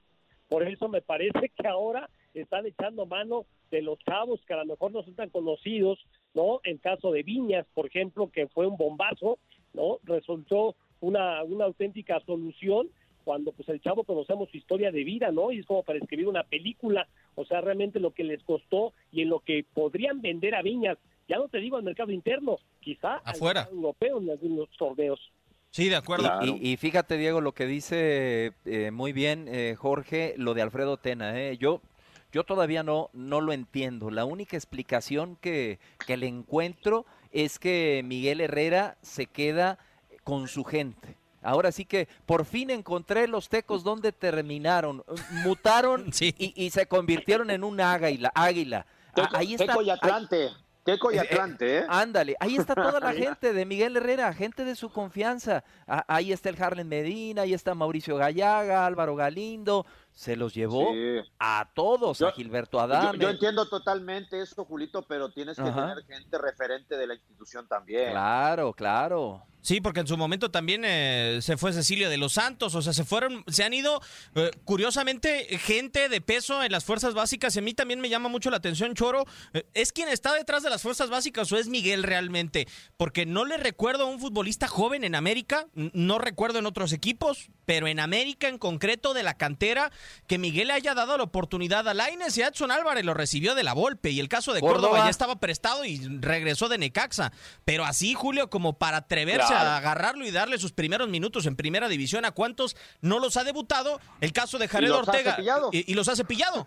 Por 0.49 0.67
eso 0.67 0.89
me 0.89 1.03
parece 1.03 1.51
que 1.55 1.69
ahora 1.69 2.09
están 2.33 2.65
echando 2.65 3.05
mano 3.05 3.45
de 3.71 3.83
los 3.83 3.99
chavos 3.99 4.41
que 4.47 4.55
a 4.55 4.59
lo 4.59 4.65
mejor 4.65 4.93
no 4.93 5.03
son 5.03 5.15
tan 5.15 5.29
conocidos, 5.29 5.99
¿no? 6.33 6.61
En 6.65 6.79
caso 6.79 7.13
de 7.13 7.23
Viñas, 7.23 7.67
por 7.75 7.87
ejemplo, 7.87 8.31
que 8.33 8.47
fue 8.47 8.67
un 8.67 8.79
bombazo, 8.79 9.39
¿no? 9.75 9.99
Resultó 10.05 10.75
una, 11.01 11.45
una 11.45 11.67
auténtica 11.67 12.19
solución 12.21 12.89
cuando 13.25 13.53
pues 13.53 13.69
el 13.69 13.83
chavo 13.83 14.05
conocemos 14.05 14.49
su 14.49 14.57
historia 14.57 14.91
de 14.91 15.05
vida, 15.05 15.31
¿no? 15.31 15.53
Y 15.53 15.59
es 15.59 15.67
como 15.67 15.83
para 15.83 15.99
escribir 15.99 16.29
una 16.29 16.45
película, 16.45 17.07
o 17.35 17.45
sea, 17.45 17.61
realmente 17.61 18.01
lo 18.01 18.13
que 18.13 18.25
les 18.25 18.43
costó 18.43 18.95
y 19.13 19.21
en 19.21 19.29
lo 19.29 19.41
que 19.41 19.67
podrían 19.75 20.23
vender 20.23 20.55
a 20.55 20.63
Viñas, 20.63 20.97
ya 21.29 21.37
no 21.37 21.49
te 21.49 21.59
digo 21.59 21.77
al 21.77 21.83
mercado 21.83 22.11
interno, 22.11 22.57
quizá 22.81 23.17
afuera 23.17 23.65
al 23.65 23.75
europeo 23.75 24.19
en 24.19 24.31
algunos 24.31 24.71
torneos. 24.79 25.21
Sí, 25.77 25.91
de 25.91 25.97
acuerdo. 25.97 26.43
Y, 26.43 26.79
fíjate, 26.79 27.19
Diego, 27.19 27.43
lo 27.43 27.53
que 27.53 27.67
dice 27.67 28.55
eh, 28.65 28.91
muy 28.91 29.13
bien 29.13 29.47
eh, 29.47 29.75
Jorge, 29.77 30.33
lo 30.39 30.55
de 30.55 30.63
Alfredo 30.63 30.97
Tena. 30.97 31.39
Eh. 31.39 31.59
Yo, 31.59 31.83
yo 32.33 32.45
todavía 32.45 32.83
no, 32.83 33.11
no 33.13 33.43
lo 33.43 33.53
entiendo. 33.53 34.11
La 34.11 34.25
única 34.25 34.57
explicación 34.57 35.37
que, 35.37 35.79
que 36.07 36.17
le 36.17 36.29
encuentro 36.29 37.05
es 37.31 37.59
que 37.59 38.01
Miguel 38.07 38.41
Herrera 38.41 38.97
se 39.03 39.27
queda 39.27 39.79
con 40.25 40.49
su 40.49 40.65
gente. 40.65 41.19
Ahora 41.43 41.71
sí 41.73 41.85
que 41.85 42.09
por 42.25 42.47
fin 42.47 42.71
encontré 42.71 43.29
los 43.29 43.51
tecos 43.51 43.85
donde 43.85 44.13
terminaron. 44.13 45.05
Mutaron 45.45 46.11
y, 46.39 46.71
se 46.71 46.87
convirtieron 46.87 47.51
en 47.51 47.63
un 47.63 47.83
águila. 47.83 48.33
águila. 48.35 48.87
ahí 49.35 49.53
está, 49.53 49.67
teco 49.67 49.83
y 49.83 49.91
Atlante. 49.91 50.49
Teco 50.49 50.66
y 50.87 50.91
eh, 50.91 50.99
eh, 51.13 51.19
Atlante, 51.21 51.79
¿eh? 51.79 51.87
Ándale, 51.89 52.37
ahí 52.39 52.57
está 52.57 52.75
toda 52.75 53.01
la 53.01 53.13
gente 53.13 53.53
de 53.53 53.65
Miguel 53.67 53.97
Herrera, 53.97 54.33
gente 54.33 54.65
de 54.65 54.77
su 54.77 54.91
confianza. 54.91 55.65
ahí 55.87 56.33
está 56.33 56.49
el 56.49 56.63
Harlem 56.63 56.87
Medina, 56.87 57.43
ahí 57.43 57.55
está 57.55 57.75
Mauricio 57.75 58.17
Gallaga, 58.17 58.87
Álvaro 58.87 59.17
Galindo, 59.17 59.85
se 60.17 60.35
los 60.35 60.55
llevó 60.55 60.95
a 61.39 61.69
todos, 61.75 62.23
a 62.23 62.33
Gilberto 62.33 62.81
Adame. 62.81 63.19
Yo, 63.19 63.29
entiendo 63.29 63.69
totalmente 63.69 64.41
eso, 64.41 64.65
Julito, 64.65 65.03
pero 65.07 65.29
tienes 65.29 65.59
que 65.59 65.63
tener 65.63 66.03
gente 66.07 66.39
referente 66.39 66.97
de 66.97 67.07
la 67.07 67.15
institución 67.15 67.69
también. 67.69 68.13
Claro, 68.13 68.73
claro. 68.73 69.43
Sí, 69.67 69.81
porque 69.81 69.99
en 69.99 70.07
su 70.07 70.17
momento 70.17 70.49
también 70.49 70.85
eh, 70.85 71.41
se 71.43 71.57
fue 71.57 71.73
Cecilio 71.73 72.09
de 72.09 72.19
los 72.19 72.35
Santos, 72.35 72.77
o 72.77 72.83
sea, 72.83 72.93
se 72.93 73.05
fueron, 73.05 73.43
se 73.49 73.65
han 73.65 73.75
ido, 73.75 74.01
eh, 74.37 74.53
curiosamente, 74.65 75.59
gente 75.59 76.09
de 76.09 76.21
peso 76.21 76.63
en 76.63 76.71
las 76.71 76.85
fuerzas 76.85 77.15
básicas, 77.15 77.57
y 77.57 77.59
a 77.59 77.63
mí 77.63 77.75
también 77.75 78.01
me 78.01 78.09
llama 78.09 78.29
mucho 78.29 78.49
la 78.49 78.59
atención, 78.59 78.95
Choro, 78.95 79.25
eh, 79.55 79.67
¿es 79.75 79.91
quien 79.91 80.09
está 80.09 80.33
detrás 80.35 80.63
de 80.63 80.71
las 80.71 80.83
fuerzas 80.83 81.11
básicas 81.11 81.51
o 81.51 81.59
es 81.59 81.69
Miguel 81.69 82.05
realmente? 82.05 82.69
Porque 82.97 83.27
no 83.27 83.45
le 83.45 83.57
recuerdo 83.57 84.05
a 84.05 84.07
un 84.07 84.21
futbolista 84.21 84.69
joven 84.69 85.03
en 85.03 85.17
América, 85.17 85.67
no 85.75 86.19
recuerdo 86.19 86.61
en 86.61 86.67
otros 86.67 86.93
equipos, 86.93 87.51
pero 87.65 87.89
en 87.89 87.99
América 87.99 88.47
en 88.47 88.59
concreto 88.59 89.15
de 89.15 89.25
la 89.25 89.35
cantera, 89.35 89.91
que 90.27 90.39
Miguel 90.39 90.69
le 90.69 90.75
haya 90.75 90.95
dado 90.95 91.17
la 91.17 91.25
oportunidad 91.25 91.87
a 91.89 91.95
Laines 91.95 92.37
y 92.39 92.43
a 92.43 92.49
Edson 92.49 92.71
Álvarez 92.71 93.05
lo 93.05 93.15
recibió 93.15 93.55
de 93.55 93.63
la 93.63 93.75
Volpe, 93.75 94.11
y 94.11 94.21
el 94.21 94.29
caso 94.29 94.53
de 94.53 94.61
Córdoba, 94.61 95.05
ya 95.05 95.11
estaba 95.11 95.37
prestado 95.37 95.85
y 95.85 95.99
regresó 96.21 96.69
de 96.69 96.79
Necaxa, 96.79 97.33
pero 97.65 97.85
así, 97.85 98.15
Julio, 98.15 98.51
como 98.51 98.75
para 98.75 98.99
atreverse 98.99 99.55
agarrarlo 99.55 100.27
y 100.27 100.31
darle 100.31 100.59
sus 100.59 100.73
primeros 100.73 101.09
minutos 101.09 101.47
en 101.47 101.57
primera 101.57 101.89
división. 101.89 102.25
¿A 102.25 102.33
cuántos 102.33 102.77
no 103.01 103.19
los 103.19 103.37
ha 103.37 103.45
debutado? 103.45 104.01
El 104.21 104.33
caso 104.33 104.59
de 104.59 104.69
Jared 104.69 104.93
Ortega. 104.93 105.39
Y, 105.73 105.95
los 105.95 106.09
ha 106.09 106.17
cepillado. 106.17 106.67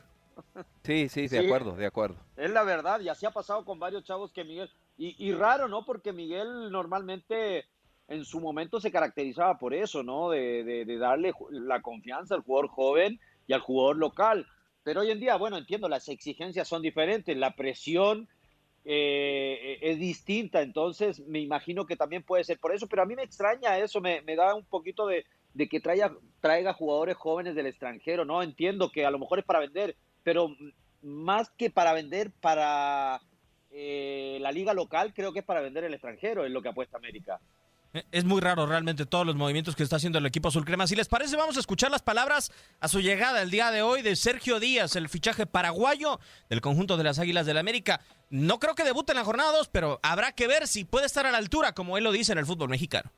Sí, 0.83 1.09
sí, 1.09 1.27
de 1.27 1.39
acuerdo, 1.39 1.75
de 1.75 1.85
acuerdo. 1.85 2.15
Es 2.37 2.49
la 2.49 2.63
verdad, 2.63 2.99
y 3.01 3.09
así 3.09 3.25
ha 3.25 3.31
pasado 3.31 3.65
con 3.65 3.79
varios 3.79 4.03
chavos 4.03 4.31
que 4.31 4.43
Miguel. 4.43 4.69
Y, 4.97 5.31
raro, 5.33 5.67
¿no? 5.67 5.85
Porque 5.85 6.11
Miguel 6.11 6.71
normalmente 6.71 7.65
en 8.09 8.25
su 8.25 8.39
momento 8.39 8.81
se 8.81 8.91
caracterizaba 8.91 9.57
por 9.57 9.73
eso, 9.73 10.03
¿no? 10.03 10.31
De, 10.31 10.63
de, 10.63 10.97
darle 10.97 11.33
la 11.51 11.81
confianza 11.81 12.35
al 12.35 12.41
jugador 12.41 12.67
joven 12.69 13.19
y 13.47 13.53
al 13.53 13.61
jugador 13.61 13.97
local. 13.97 14.47
Pero 14.83 15.01
hoy 15.01 15.11
en 15.11 15.19
día, 15.19 15.35
bueno, 15.35 15.57
entiendo, 15.57 15.87
las 15.87 16.09
exigencias 16.09 16.67
son 16.67 16.81
diferentes, 16.81 17.37
la 17.37 17.55
presión 17.55 18.27
eh, 18.85 19.77
es 19.81 19.99
distinta, 19.99 20.61
entonces 20.61 21.19
me 21.27 21.39
imagino 21.39 21.85
que 21.85 21.95
también 21.95 22.23
puede 22.23 22.43
ser 22.43 22.57
por 22.59 22.73
eso, 22.73 22.87
pero 22.87 23.03
a 23.03 23.05
mí 23.05 23.15
me 23.15 23.23
extraña 23.23 23.77
eso, 23.77 24.01
me, 24.01 24.23
da 24.35 24.55
un 24.55 24.65
poquito 24.65 25.05
de, 25.05 25.25
que 25.69 25.79
traiga, 25.79 26.15
traiga 26.41 26.73
jugadores 26.73 27.15
jóvenes 27.15 27.53
del 27.53 27.67
extranjero, 27.67 28.25
¿no? 28.25 28.41
Entiendo 28.41 28.91
que 28.91 29.05
a 29.05 29.11
lo 29.11 29.19
mejor 29.19 29.39
es 29.39 29.45
para 29.45 29.59
vender, 29.59 29.95
pero 30.23 30.55
más 31.03 31.51
que 31.51 31.69
para 31.69 31.93
vender 31.93 32.31
para 32.41 33.21
eh, 33.69 34.39
la 34.41 34.51
liga 34.51 34.73
local, 34.73 35.13
creo 35.13 35.33
que 35.33 35.39
es 35.39 35.45
para 35.45 35.61
vender 35.61 35.83
el 35.83 35.93
extranjero, 35.93 36.45
es 36.45 36.51
lo 36.51 36.63
que 36.63 36.69
apuesta 36.69 36.97
América. 36.97 37.39
Eh, 37.93 38.03
es 38.11 38.23
muy 38.23 38.39
raro 38.39 38.65
realmente 38.65 39.05
todos 39.05 39.25
los 39.25 39.35
movimientos 39.35 39.75
que 39.75 39.83
está 39.83 39.95
haciendo 39.95 40.19
el 40.19 40.25
equipo 40.25 40.49
azul 40.49 40.65
crema. 40.65 40.87
Si 40.87 40.95
les 40.95 41.07
parece, 41.07 41.35
vamos 41.35 41.57
a 41.57 41.59
escuchar 41.59 41.89
las 41.89 42.01
palabras 42.01 42.51
a 42.79 42.87
su 42.87 43.01
llegada 43.01 43.41
el 43.41 43.49
día 43.49 43.71
de 43.71 43.81
hoy 43.81 44.01
de 44.01 44.15
Sergio 44.15 44.59
Díaz, 44.59 44.95
el 44.95 45.09
fichaje 45.09 45.45
paraguayo 45.45 46.19
del 46.49 46.61
conjunto 46.61 46.97
de 46.97 47.03
las 47.03 47.19
Águilas 47.19 47.45
del 47.45 47.55
la 47.55 47.61
América. 47.61 48.01
No 48.29 48.59
creo 48.59 48.75
que 48.75 48.83
debute 48.83 49.13
en 49.13 49.17
la 49.17 49.25
jornada 49.25 49.51
2, 49.57 49.69
pero 49.69 49.99
habrá 50.03 50.33
que 50.33 50.47
ver 50.47 50.67
si 50.67 50.85
puede 50.85 51.07
estar 51.07 51.25
a 51.25 51.31
la 51.31 51.39
altura, 51.39 51.73
como 51.73 51.97
él 51.97 52.03
lo 52.03 52.11
dice 52.11 52.31
en 52.31 52.37
el 52.37 52.45
fútbol 52.45 52.69
mexicano. 52.69 53.11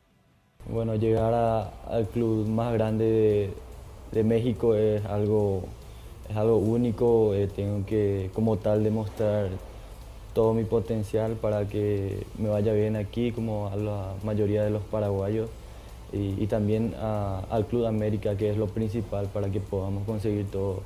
Bueno, 0.69 0.95
llegar 0.95 1.33
al 1.33 2.07
club 2.07 2.47
más 2.47 2.71
grande 2.73 3.53
de, 4.11 4.23
México 4.23 4.75
es 4.75 5.03
algo, 5.05 5.65
es 6.29 6.37
algo 6.37 6.57
único. 6.57 7.33
Eh, 7.33 7.47
tengo 7.47 7.85
que, 7.85 8.29
como 8.33 8.57
tal, 8.57 8.83
demostrar 8.83 9.49
todo 10.33 10.53
mi 10.53 10.63
potencial 10.63 11.33
para 11.33 11.67
que 11.67 12.25
me 12.37 12.49
vaya 12.49 12.73
bien 12.73 12.95
aquí, 12.95 13.31
como 13.31 13.67
a 13.67 13.75
la 13.75 14.13
mayoría 14.23 14.63
de 14.63 14.69
los 14.69 14.81
paraguayos, 14.83 15.49
y, 16.13 16.45
también 16.47 16.93
al 16.99 17.65
Club 17.67 17.85
América, 17.85 18.35
que 18.35 18.49
es 18.49 18.57
lo 18.57 18.67
principal 18.67 19.27
para 19.27 19.49
que 19.49 19.61
podamos 19.61 20.03
conseguir 20.05 20.45
todo, 20.51 20.81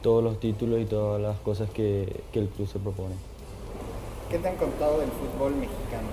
todos 0.00 0.22
los 0.22 0.38
títulos 0.38 0.80
y 0.80 0.84
todas 0.84 1.20
las 1.20 1.36
cosas 1.38 1.68
que, 1.70 2.22
el 2.32 2.48
club 2.48 2.68
se 2.68 2.78
propone. 2.78 3.16
¿Qué 4.30 4.38
te 4.38 4.48
han 4.48 4.56
contado 4.56 5.00
del 5.00 5.08
fútbol 5.08 5.56
mexicano? 5.56 6.08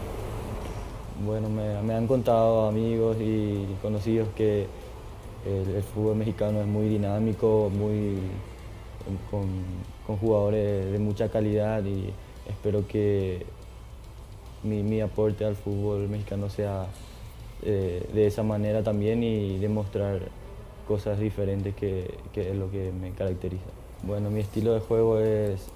Bueno, 1.24 1.50
me, 1.50 1.94
han 1.94 2.08
contado 2.08 2.68
amigos 2.68 3.18
y 3.20 3.68
conocidos 3.82 4.28
que 4.36 4.66
el, 5.46 5.84
fútbol 5.84 6.16
mexicano 6.16 6.62
es 6.62 6.68
muy 6.68 6.90
dinámico, 6.90 7.70
muy 7.72 8.18
con, 9.30 10.18
jugadores 10.18 10.92
de 10.92 11.00
mucha 11.00 11.30
calidad 11.30 11.84
y 11.86 12.12
espero 12.50 12.88
que 12.88 13.46
mi, 14.64 15.02
aporte 15.02 15.46
al 15.46 15.56
fútbol 15.56 16.08
mexicano 16.10 16.50
sea 16.50 16.88
eh, 17.64 18.08
de 18.14 18.28
esa 18.28 18.44
manera 18.44 18.84
también 18.84 19.24
y 19.24 19.58
demostrar 19.60 20.20
cosas 20.88 21.20
diferentes 21.20 21.76
que, 21.76 22.18
es 22.36 22.56
lo 22.56 22.70
que 22.72 22.92
me 22.92 23.12
caracteriza. 23.12 23.66
Bueno, 24.04 24.30
mi 24.30 24.42
estilo 24.42 24.74
de 24.74 24.80
juego 24.80 25.20
es, 25.20 25.68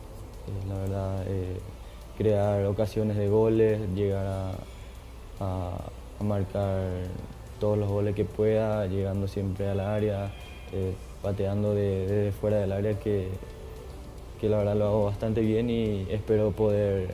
la 0.68 0.78
verdad, 0.78 1.24
eh, 1.28 1.58
crear 2.18 2.66
ocasiones 2.66 3.18
de 3.18 3.28
goles, 3.28 3.80
llegar 3.96 4.56
a, 5.40 5.90
marcar 6.22 6.84
todos 7.62 7.78
los 7.78 7.88
goles 7.88 8.14
que 8.14 8.26
pueda, 8.26 8.86
llegando 8.88 9.28
siempre 9.28 9.70
al 9.70 9.80
área, 9.80 10.34
eh, 10.74 10.94
pateando 11.22 11.74
desde 11.74 12.34
fuera 12.34 12.58
del 12.58 12.74
área, 12.74 13.00
que, 13.00 13.30
que 14.40 14.50
la 14.50 14.58
verdad 14.58 14.76
lo 14.76 14.86
hago 14.86 15.06
bastante 15.06 15.42
bien 15.42 15.70
y 15.70 16.08
espero 16.10 16.52
poder 16.52 17.14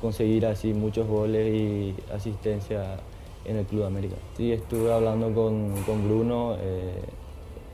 conseguir 0.00 0.46
así 0.46 0.74
muchos 0.74 1.06
goles 1.06 1.54
y 1.54 1.94
asistencia 2.12 2.98
en 3.44 3.56
el 3.56 3.64
Club 3.64 3.84
América. 3.84 4.16
Sí, 4.36 4.52
estuve 4.52 4.92
hablando 4.92 5.32
con, 5.32 5.74
Bruno, 6.06 6.56
eh, 6.60 7.00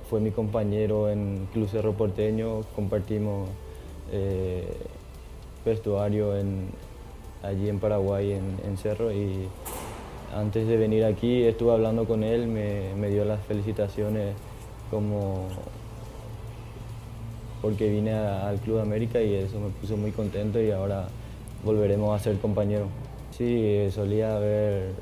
fue 0.09 0.21
mi 0.21 0.31
compañero 0.31 1.11
en 1.11 1.49
Club 1.53 1.69
Cerro 1.69 1.93
Porteño, 1.93 2.61
compartimos 2.75 3.49
eh, 4.13 4.67
vestuario 5.65 6.37
en, 6.37 6.69
allí 7.43 7.69
en 7.69 7.79
Paraguay, 7.79 8.33
en, 8.33 8.77
Cerro, 8.77 9.13
y 9.13 9.49
antes 10.35 10.67
de 10.67 10.77
venir 10.77 11.05
aquí 11.05 11.45
estuve 11.45 11.73
hablando 11.73 12.05
con 12.05 12.23
él, 12.23 12.47
me, 12.47 13.09
dio 13.09 13.25
las 13.25 13.41
felicitaciones 13.45 14.35
como 14.91 15.49
porque 17.63 17.89
vine 17.89 18.13
al 18.13 18.59
Club 18.59 18.81
América 18.81 19.23
y 19.23 19.35
eso 19.35 19.61
me 19.61 19.71
puso 19.71 19.97
muy 19.97 20.11
contento 20.11 20.61
y 20.61 20.73
ahora 20.73 21.07
volveremos 21.65 22.15
a 22.15 22.23
ser 22.23 22.37
compañeros. 22.39 22.89
Sí, 23.31 23.89
solía 23.93 24.37
ver 24.39 24.93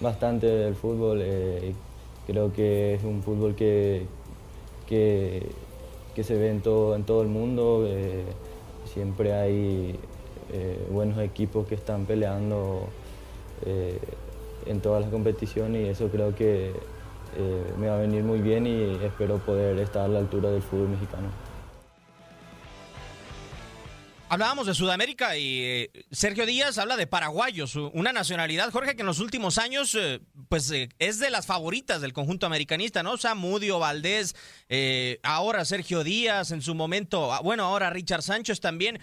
bastante 0.00 0.46
del 0.46 0.74
fútbol, 0.74 1.20
eh, 1.22 1.72
creo 2.26 2.52
que 2.52 2.94
es 2.94 3.04
un 3.04 3.22
fútbol 3.22 3.54
que, 3.54 4.06
que, 4.86 5.42
se 6.22 6.36
ve 6.36 6.50
en 6.50 6.60
todo, 6.60 6.94
en 6.94 7.04
todo 7.04 7.22
el 7.22 7.28
mundo, 7.28 7.86
eh, 7.88 8.24
siempre 8.84 9.32
hay 9.32 9.98
eh, 10.52 10.86
buenos 10.90 11.18
equipos 11.18 11.66
que 11.66 11.74
están 11.74 12.04
peleando 12.04 12.88
en 14.66 14.80
todas 14.80 15.02
las 15.02 15.10
competiciones 15.12 15.86
y 15.86 15.88
eso 15.88 16.08
creo 16.08 16.34
que 16.34 16.72
me 17.78 17.86
va 17.86 17.94
a 17.94 18.00
venir 18.00 18.24
muy 18.24 18.40
bien 18.40 18.66
y 18.66 18.96
espero 19.04 19.38
poder 19.38 19.78
estar 19.78 20.06
a 20.06 20.08
la 20.08 20.18
altura 20.18 20.50
del 20.50 20.62
fútbol 20.62 20.88
mexicano. 20.88 21.28
Hablábamos 24.32 24.66
de 24.66 24.72
Sudamérica 24.72 25.36
y 25.36 25.62
eh, 25.62 25.90
Sergio 26.10 26.46
Díaz 26.46 26.78
habla 26.78 26.96
de 26.96 27.06
paraguayos, 27.06 27.76
una 27.76 28.14
nacionalidad, 28.14 28.70
Jorge, 28.72 28.96
que 28.96 29.02
en 29.02 29.06
los 29.06 29.18
últimos 29.18 29.58
años 29.58 29.94
eh, 29.94 30.22
pues 30.48 30.70
eh, 30.70 30.88
es 30.98 31.18
de 31.18 31.28
las 31.28 31.44
favoritas 31.44 32.00
del 32.00 32.14
conjunto 32.14 32.46
americanista, 32.46 33.02
¿no? 33.02 33.18
Samudio, 33.18 33.78
Valdés, 33.78 34.34
ahora 35.22 35.66
Sergio 35.66 36.02
Díaz, 36.02 36.50
en 36.50 36.62
su 36.62 36.74
momento, 36.74 37.30
ah, 37.30 37.40
bueno, 37.40 37.64
ahora 37.64 37.90
Richard 37.90 38.22
Sánchez 38.22 38.60
también. 38.60 39.00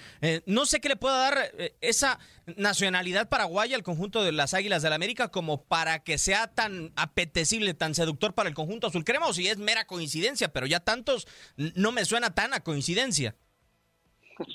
no 0.47 0.65
sé 0.65 0.81
qué 0.81 0.89
le 0.89 0.95
pueda 0.95 1.17
dar 1.19 1.51
esa 1.79 2.17
nacionalidad 2.57 3.29
paraguaya 3.29 3.75
al 3.75 3.83
conjunto 3.83 4.23
de 4.23 4.31
las 4.31 4.55
Águilas 4.55 4.81
del 4.81 4.89
la 4.89 4.95
América 4.95 5.27
como 5.27 5.63
para 5.63 5.99
que 5.99 6.17
sea 6.17 6.47
tan 6.47 6.91
apetecible, 6.95 7.75
tan 7.75 7.93
seductor 7.93 8.33
para 8.33 8.49
el 8.49 8.55
conjunto 8.55 8.87
azul 8.87 9.03
crema 9.03 9.31
si 9.31 9.47
es 9.47 9.59
mera 9.59 9.85
coincidencia, 9.85 10.51
pero 10.51 10.65
ya 10.65 10.79
tantos 10.79 11.27
no 11.55 11.91
me 11.91 12.03
suena 12.05 12.33
tan 12.33 12.55
a 12.55 12.61
coincidencia. 12.61 13.35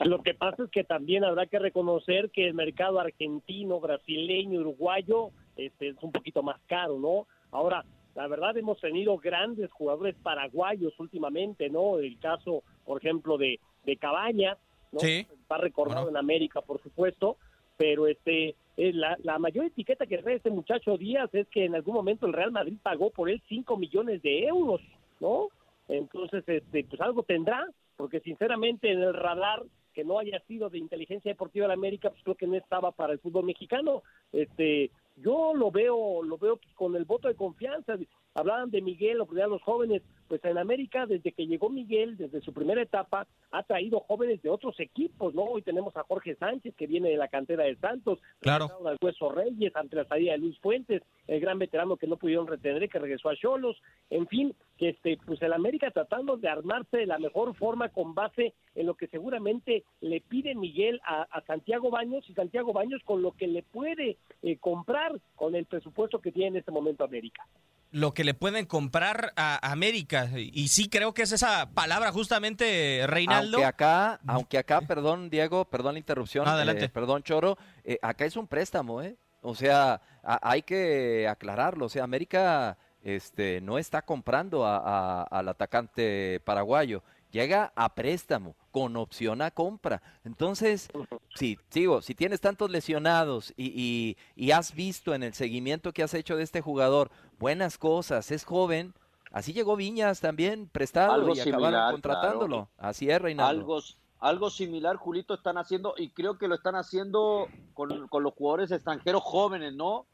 Lo 0.05 0.23
que 0.23 0.35
pasa 0.35 0.64
es 0.64 0.71
que 0.71 0.85
también 0.85 1.25
habrá 1.25 1.47
que 1.47 1.59
reconocer 1.59 2.31
que 2.31 2.47
el 2.47 2.55
mercado 2.55 3.00
argentino, 3.00 3.81
brasileño, 3.81 4.61
uruguayo 4.61 5.31
este, 5.57 5.88
es 5.88 5.97
un 6.03 6.12
poquito 6.12 6.43
más 6.43 6.61
caro, 6.67 6.99
¿no? 6.99 7.26
Ahora, 7.50 7.85
la 8.14 8.26
verdad 8.29 8.57
hemos 8.57 8.81
tenido 8.81 9.17
grandes 9.19 9.71
jugadores 9.73 10.14
paraguayos 10.23 10.99
últimamente, 10.99 11.69
¿no? 11.69 11.99
El 11.99 12.19
caso, 12.19 12.63
por 12.85 12.99
ejemplo, 12.99 13.37
de, 13.37 13.61
de 13.85 13.97
Cabañas, 13.97 14.58
¿no? 14.93 15.00
Sí. 15.00 15.26
Está 15.41 15.58
recordado 15.58 16.08
en 16.08 16.17
América, 16.17 16.61
por 16.61 16.82
supuesto, 16.82 17.37
pero 17.76 18.06
este 18.06 18.54
eh, 18.76 18.93
la, 18.93 19.17
la 19.23 19.39
mayor 19.39 19.67
etiqueta 19.67 20.06
que 20.06 20.19
trae 20.19 20.37
este 20.37 20.50
muchacho 20.50 20.97
Díaz 20.97 21.32
es 21.32 21.47
que 21.49 21.65
en 21.65 21.75
algún 21.75 21.95
momento 21.95 22.26
el 22.26 22.32
Real 22.32 22.50
Madrid 22.52 22.76
pagó 22.82 23.11
por 23.11 23.30
él 23.30 23.43
5 23.49 23.76
millones 23.76 24.23
de 24.23 24.47
euros, 24.47 24.80
¿no? 25.21 25.49
Entonces, 25.89 26.43
este, 26.47 26.85
pues 26.85 27.00
algo 27.00 27.23
tendrá, 27.23 27.67
porque 27.97 28.21
sinceramente 28.21 28.91
en 28.91 29.02
el 29.02 29.15
radar 29.15 29.63
que 29.95 30.04
no 30.04 30.19
haya 30.19 30.39
sido 30.41 30.69
de 30.69 30.78
inteligencia 30.78 31.30
deportiva 31.30 31.65
de 31.65 31.69
la 31.69 31.75
América, 31.75 32.11
pues 32.11 32.23
creo 32.23 32.35
que 32.35 32.47
no 32.47 32.57
estaba 32.57 32.93
para 32.93 33.13
el 33.13 33.21
fútbol 33.21 33.45
mexicano. 33.45 34.02
Este, 34.33 34.91
yo 35.17 35.54
lo 35.54 35.71
veo, 35.71 36.23
lo 36.23 36.37
veo 36.37 36.61
con 36.75 36.97
el 36.97 37.04
voto 37.04 37.28
de 37.28 37.37
confianza. 37.37 37.97
Hablaban 38.34 38.70
de 38.70 38.82
Miguel, 38.82 39.20
o 39.20 39.26
de 39.26 39.47
los 39.47 39.62
jóvenes, 39.62 40.02
pues 40.28 40.44
en 40.44 40.58
América, 40.58 41.06
desde 41.06 41.32
que 41.32 41.47
llegó 41.47 41.70
Miguel, 41.70 42.16
desde 42.16 42.40
su 42.40 42.52
primera 42.52 42.82
etapa, 42.82 43.26
ha 43.50 43.62
traído 43.62 44.00
jóvenes 44.00 44.42
de 44.42 44.50
otros 44.50 44.78
equipos, 44.80 45.34
¿no? 45.34 45.42
Hoy 45.42 45.62
tenemos 45.62 45.97
a 45.97 46.02
Jorge 46.02 46.34
Sánchez, 46.34 46.75
que 46.76 46.86
viene 46.86 47.10
de 47.10 47.16
la 47.16 47.28
cantera 47.28 47.64
de 47.64 47.76
Santos, 47.76 48.18
claro. 48.40 48.68
al 48.86 48.99
Hueso 49.00 49.30
Reyes, 49.30 49.75
ante 49.76 49.97
la 49.97 50.04
salida 50.04 50.32
de 50.32 50.38
Luis 50.38 50.58
Fuentes, 50.58 51.02
el 51.28 51.40
gran 51.40 51.58
veterano 51.58 51.97
que 51.97 52.06
no 52.06 52.16
pudieron 52.16 52.47
retener, 52.47 52.88
que 52.88 52.99
regresó 52.99 53.28
a 53.28 53.36
Cholos, 53.36 53.80
en 54.10 54.26
fin, 54.26 54.54
que 54.78 54.90
este, 54.90 55.18
pues 55.25 55.40
el 55.42 55.52
América 55.52 55.90
tratando 55.90 56.36
de 56.36 56.49
armarse 56.49 56.99
de 56.99 57.06
la 57.06 57.18
mejor 57.18 57.54
forma 57.54 57.88
con 57.90 58.14
base 58.14 58.54
en 58.75 58.86
lo 58.86 58.94
que 58.94 59.06
seguramente 59.06 59.84
le 60.00 60.20
pide 60.20 60.54
Miguel 60.54 61.00
a, 61.04 61.40
Santiago 61.47 61.90
Baños, 61.90 62.28
y 62.28 62.34
Santiago 62.34 62.73
Baños 62.73 63.02
con 63.04 63.23
lo 63.23 63.32
que 63.32 63.47
le 63.47 63.62
puede 63.62 64.16
eh, 64.42 64.56
comprar 64.58 65.12
con 65.36 65.54
el 65.54 65.66
presupuesto 65.66 66.20
que 66.20 66.32
tiene 66.32 66.49
en 66.49 66.56
este 66.56 66.73
momento 66.73 67.04
América 67.04 67.47
lo 67.95 68.13
que 68.13 68.25
le 68.25 68.35
pueden 68.35 68.67
comprar 68.67 69.33
a 69.37 69.71
América. 69.71 70.28
Y 70.35 70.67
sí 70.67 70.89
creo 70.89 71.15
que 71.15 71.23
es 71.23 71.30
esa 71.30 71.71
palabra 71.71 72.11
justamente, 72.11 73.04
Reinaldo. 73.07 73.59
Aunque 73.59 73.67
acá, 73.67 74.21
aunque 74.26 74.59
acá, 74.59 74.80
perdón 74.80 75.30
Diego, 75.30 75.65
perdón 75.67 75.95
la 75.95 76.00
interrupción, 76.00 76.49
Adelante. 76.49 76.87
Eh, 76.87 76.89
perdón 76.89 77.23
Choro, 77.23 77.57
eh, 77.85 77.99
acá 78.02 78.25
es 78.25 78.37
un 78.37 78.49
préstamo, 78.49 79.00
¿eh? 79.00 79.17
O 79.43 79.54
sea, 79.54 80.00
hay 80.25 80.63
que 80.63 81.28
aclararlo. 81.28 81.87
O 81.87 81.89
sea, 81.89 82.02
América 82.02 82.76
este, 83.04 83.61
no 83.61 83.78
está 83.78 84.02
comprando 84.02 84.67
al 84.67 85.49
atacante 85.49 86.41
paraguayo 86.45 87.04
llega 87.34 87.73
a 87.75 87.94
préstamo 87.97 88.54
con 88.70 88.97
opción 88.97 89.42
a 89.42 89.50
compra. 89.50 90.00
Entonces, 90.23 90.88
si, 91.34 91.58
sigo, 91.68 92.00
si 92.00 92.14
tienes 92.14 92.40
tantos 92.40 92.70
lesionados 92.70 93.52
y, 93.56 94.16
has 94.52 94.73
visto 94.73 95.14
en 95.14 95.25
el 95.25 95.34
seguimiento 95.34 95.92
que 95.92 96.04
has 96.04 96.14
hecho 96.14 96.36
de 96.36 96.44
este 96.44 96.60
jugador 96.60 97.10
buenas 97.40 97.76
cosas, 97.76 98.30
es 98.30 98.44
joven, 98.44 98.94
así 99.32 99.52
llegó 99.52 99.75
Viñas 99.75 100.20
también 100.20 100.68
prestado 100.68 101.34
y 101.34 101.40
acabaron 101.40 101.90
contratándolo. 101.90 102.68
Así 102.78 103.10
es, 103.10 103.20
Reinaldo. 103.20 103.60
Algo, 103.60 103.80
algo 104.20 104.49
similar, 104.49 104.94
Julito, 104.94 105.34
están 105.34 105.58
haciendo 105.58 105.94
y 105.97 106.10
creo 106.10 106.38
que 106.38 106.47
lo 106.47 106.54
están 106.54 106.76
haciendo 106.76 107.49
con, 107.75 108.08
los 108.12 108.34
jugadores 108.34 108.70
extranjeros 108.70 109.23
jóvenes, 109.25 109.75
¿no? 109.75 110.06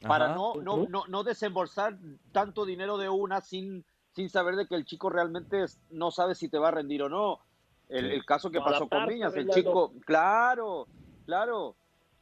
Para 0.00 0.28
no, 0.28 0.54
no, 0.54 0.86
no, 0.88 1.02
no 1.08 1.24
desembolsar 1.24 1.98
tanto 2.30 2.64
dinero 2.64 2.98
de 2.98 3.08
una 3.08 3.40
sin 3.40 3.84
sin 4.18 4.28
saber 4.28 4.56
de 4.56 4.66
que 4.66 4.74
el 4.74 4.84
chico 4.84 5.10
realmente 5.10 5.64
no 5.90 6.10
sabe 6.10 6.34
si 6.34 6.48
te 6.48 6.58
va 6.58 6.68
a 6.68 6.72
rendir 6.72 7.04
o 7.04 7.08
no. 7.08 7.38
El, 7.88 8.24
caso 8.26 8.50
que 8.50 8.58
pasó 8.58 8.88
con 8.88 9.06
Viñas, 9.06 9.32
el 9.36 9.48
chico, 9.48 9.92
claro, 10.04 10.88
claro. 11.24 11.76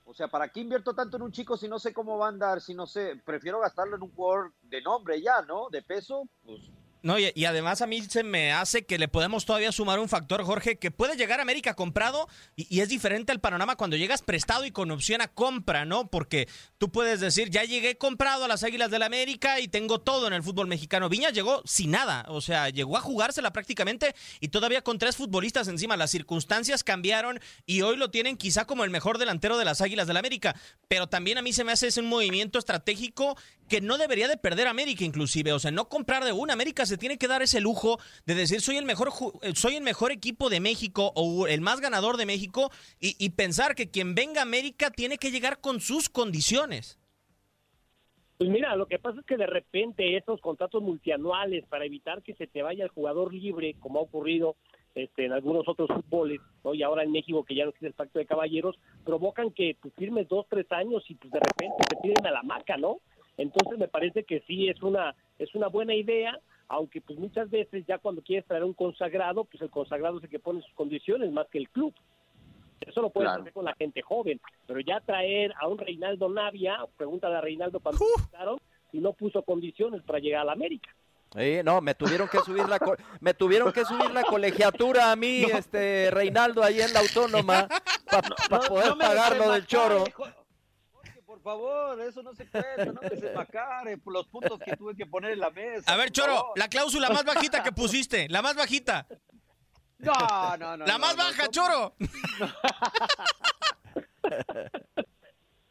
O 0.04 0.12
sea, 0.12 0.28
¿para 0.28 0.50
qué 0.50 0.60
invierto 0.60 0.94
tanto 0.94 1.16
en 1.16 1.22
un 1.22 1.32
chico 1.32 1.56
si 1.56 1.68
no 1.68 1.78
sé 1.78 1.94
cómo 1.94 2.18
va 2.18 2.26
a 2.26 2.28
andar? 2.28 2.60
Si 2.60 2.74
no 2.74 2.86
sé, 2.86 3.18
prefiero 3.24 3.60
gastarlo 3.60 3.96
en 3.96 4.02
un 4.02 4.10
jugador 4.10 4.52
de 4.60 4.82
nombre 4.82 5.22
ya, 5.22 5.40
¿no? 5.40 5.70
De 5.70 5.80
peso, 5.80 6.28
pues 6.44 6.70
no, 7.06 7.20
y, 7.20 7.44
además 7.44 7.82
a 7.82 7.86
mí 7.86 8.02
se 8.02 8.24
me 8.24 8.52
hace 8.52 8.84
que 8.84 8.98
le 8.98 9.06
podemos 9.06 9.44
todavía 9.44 9.70
sumar 9.70 10.00
un 10.00 10.08
factor, 10.08 10.42
Jorge, 10.42 10.76
que 10.76 10.90
puede 10.90 11.16
llegar 11.16 11.38
a 11.38 11.42
América 11.42 11.74
comprado 11.74 12.26
y, 12.56 12.80
es 12.80 12.88
diferente 12.88 13.30
al 13.30 13.38
panorama 13.38 13.76
cuando 13.76 13.96
llegas 13.96 14.22
prestado 14.22 14.64
y 14.64 14.72
con 14.72 14.90
opción 14.90 15.20
a 15.20 15.28
compra, 15.28 15.84
¿no? 15.84 16.10
Porque 16.10 16.48
tú 16.78 16.90
puedes 16.90 17.20
decir, 17.20 17.48
ya 17.48 17.62
llegué 17.62 17.96
comprado 17.96 18.46
a 18.46 18.48
las 18.48 18.64
Águilas 18.64 18.90
del 18.90 18.98
la 18.98 19.06
América 19.06 19.60
y 19.60 19.68
tengo 19.68 20.00
todo 20.00 20.26
en 20.26 20.32
el 20.32 20.42
fútbol 20.42 20.66
mexicano. 20.66 21.08
Viña 21.08 21.30
llegó 21.30 21.62
sin 21.64 21.92
nada, 21.92 22.24
o 22.26 22.40
sea, 22.40 22.70
llegó 22.70 22.96
a 22.96 23.00
jugársela 23.00 23.52
prácticamente 23.52 24.12
y 24.40 24.48
todavía 24.48 24.82
con 24.82 24.98
tres 24.98 25.14
futbolistas 25.14 25.68
encima. 25.68 25.96
Las 25.96 26.10
circunstancias 26.10 26.82
cambiaron 26.82 27.38
y 27.66 27.82
hoy 27.82 27.98
lo 27.98 28.10
tienen 28.10 28.36
quizá 28.36 28.64
como 28.64 28.82
el 28.82 28.90
mejor 28.90 29.18
delantero 29.18 29.58
de 29.58 29.64
las 29.64 29.80
Águilas 29.80 30.08
del 30.08 30.14
la 30.14 30.20
América. 30.20 30.56
Pero 30.88 31.06
también 31.06 31.38
a 31.38 31.42
mí 31.42 31.52
se 31.52 31.62
me 31.62 31.70
hace 31.70 31.86
ese 31.86 32.00
un 32.00 32.08
movimiento 32.08 32.58
estratégico 32.58 33.36
que 33.66 33.80
no 33.80 33.98
debería 33.98 34.28
de 34.28 34.36
perder 34.36 34.66
América 34.66 35.04
inclusive, 35.04 35.52
o 35.52 35.58
sea, 35.58 35.70
no 35.70 35.88
comprar 35.88 36.24
de 36.24 36.32
una. 36.32 36.52
América 36.52 36.86
se 36.86 36.98
tiene 36.98 37.18
que 37.18 37.28
dar 37.28 37.42
ese 37.42 37.60
lujo 37.60 37.98
de 38.24 38.34
decir 38.34 38.60
soy 38.60 38.76
el 38.76 38.84
mejor 38.84 39.10
eh, 39.42 39.52
soy 39.54 39.76
el 39.76 39.82
mejor 39.82 40.12
equipo 40.12 40.48
de 40.48 40.60
México 40.60 41.12
o 41.14 41.46
el 41.46 41.60
más 41.60 41.80
ganador 41.80 42.16
de 42.16 42.26
México 42.26 42.70
y, 43.00 43.30
pensar 43.30 43.74
que 43.74 43.90
quien 43.90 44.14
venga 44.14 44.40
a 44.40 44.42
América 44.44 44.90
tiene 44.90 45.18
que 45.18 45.30
llegar 45.30 45.60
con 45.60 45.80
sus 45.80 46.08
condiciones. 46.08 46.98
Pues 48.38 48.50
mira, 48.50 48.76
lo 48.76 48.86
que 48.86 48.98
pasa 48.98 49.20
es 49.20 49.26
que 49.26 49.36
de 49.36 49.46
repente 49.46 50.16
estos 50.16 50.40
contratos 50.40 50.82
multianuales 50.82 51.64
para 51.66 51.84
evitar 51.84 52.22
que 52.22 52.34
se 52.34 52.46
te 52.46 52.62
vaya 52.62 52.84
el 52.84 52.90
jugador 52.90 53.32
libre, 53.34 53.74
como 53.78 53.98
ha 53.98 54.02
ocurrido 54.02 54.56
este, 54.94 55.26
en 55.26 55.32
algunos 55.32 55.68
otros 55.68 55.88
fútboles, 55.88 56.40
¿no? 56.64 56.74
y 56.74 56.82
ahora 56.82 57.02
en 57.02 57.12
México 57.12 57.44
que 57.44 57.54
ya 57.54 57.64
no 57.64 57.70
existe 57.70 57.88
el 57.88 57.92
pacto 57.92 58.18
de 58.18 58.26
caballeros, 58.26 58.76
provocan 59.04 59.50
que 59.50 59.76
pues, 59.80 59.92
firmes 59.94 60.26
dos, 60.28 60.46
tres 60.48 60.70
años 60.72 61.04
y 61.08 61.14
pues 61.14 61.30
de 61.30 61.40
repente 61.40 61.84
te 61.88 61.96
piden 61.96 62.26
a 62.26 62.30
la 62.30 62.42
maca, 62.42 62.76
¿no? 62.76 63.00
Entonces 63.36 63.78
me 63.78 63.88
parece 63.88 64.24
que 64.24 64.40
sí 64.46 64.68
es 64.68 64.82
una 64.82 65.14
es 65.38 65.54
una 65.54 65.68
buena 65.68 65.94
idea, 65.94 66.38
aunque 66.68 67.00
pues 67.00 67.18
muchas 67.18 67.50
veces 67.50 67.84
ya 67.86 67.98
cuando 67.98 68.22
quieres 68.22 68.46
traer 68.46 68.64
un 68.64 68.72
consagrado, 68.72 69.44
pues 69.44 69.62
el 69.62 69.70
consagrado 69.70 70.18
es 70.18 70.24
el 70.24 70.30
que 70.30 70.38
pone 70.38 70.62
sus 70.62 70.74
condiciones 70.74 71.30
más 71.32 71.46
que 71.48 71.58
el 71.58 71.68
club. 71.68 71.94
Eso 72.80 73.02
lo 73.02 73.10
puedes 73.10 73.30
hacer 73.30 73.52
con 73.52 73.64
la 73.64 73.74
gente 73.74 74.02
joven, 74.02 74.40
pero 74.66 74.80
ya 74.80 75.00
traer 75.00 75.52
a 75.60 75.66
un 75.66 75.78
Reinaldo 75.78 76.28
Navia, 76.28 76.78
pregunta 76.96 77.26
a 77.26 77.40
Reinaldo 77.40 77.80
cuando 77.80 78.04
uh. 78.04 78.58
si 78.90 78.98
no 78.98 79.12
puso 79.12 79.42
condiciones 79.42 80.02
para 80.02 80.18
llegar 80.18 80.42
a 80.42 80.44
la 80.44 80.52
América. 80.52 80.94
no, 81.64 81.80
me 81.80 81.94
tuvieron 81.94 82.28
que 82.28 82.38
subir 82.38 82.68
la 82.68 82.78
me 83.20 83.34
tuvieron 83.34 83.72
que 83.72 83.84
subir 83.84 84.10
la 84.10 84.22
colegiatura 84.24 85.10
a 85.10 85.16
mí, 85.16 85.42
este 85.52 86.10
Reinaldo 86.10 86.62
ahí 86.62 86.80
en 86.80 86.92
la 86.92 87.00
autónoma 87.00 87.68
para 88.48 88.68
poder 88.68 88.94
pagar 88.98 89.36
lo 89.36 89.52
del 89.52 89.66
choro 89.66 90.04
favor, 91.46 92.00
eso 92.00 92.22
no 92.24 92.34
se 92.34 92.44
cuenta, 92.46 92.86
no 92.86 93.00
me 93.00 93.16
se 93.16 93.30
macare 93.32 93.96
por 93.98 94.12
los 94.12 94.26
puntos 94.26 94.58
que 94.58 94.76
tuve 94.76 94.96
que 94.96 95.06
poner 95.06 95.30
en 95.30 95.40
la 95.40 95.50
mesa. 95.50 95.92
A 95.92 95.96
ver, 95.96 96.10
Choro, 96.10 96.52
la 96.56 96.68
cláusula 96.68 97.08
más 97.08 97.24
bajita 97.24 97.62
que 97.62 97.70
pusiste, 97.70 98.28
la 98.28 98.42
más 98.42 98.56
bajita. 98.56 99.06
No, 99.98 100.56
no, 100.58 100.76
no. 100.76 100.84
La 100.84 100.98
más 100.98 101.16
baja, 101.16 101.48
Choro. 101.48 101.94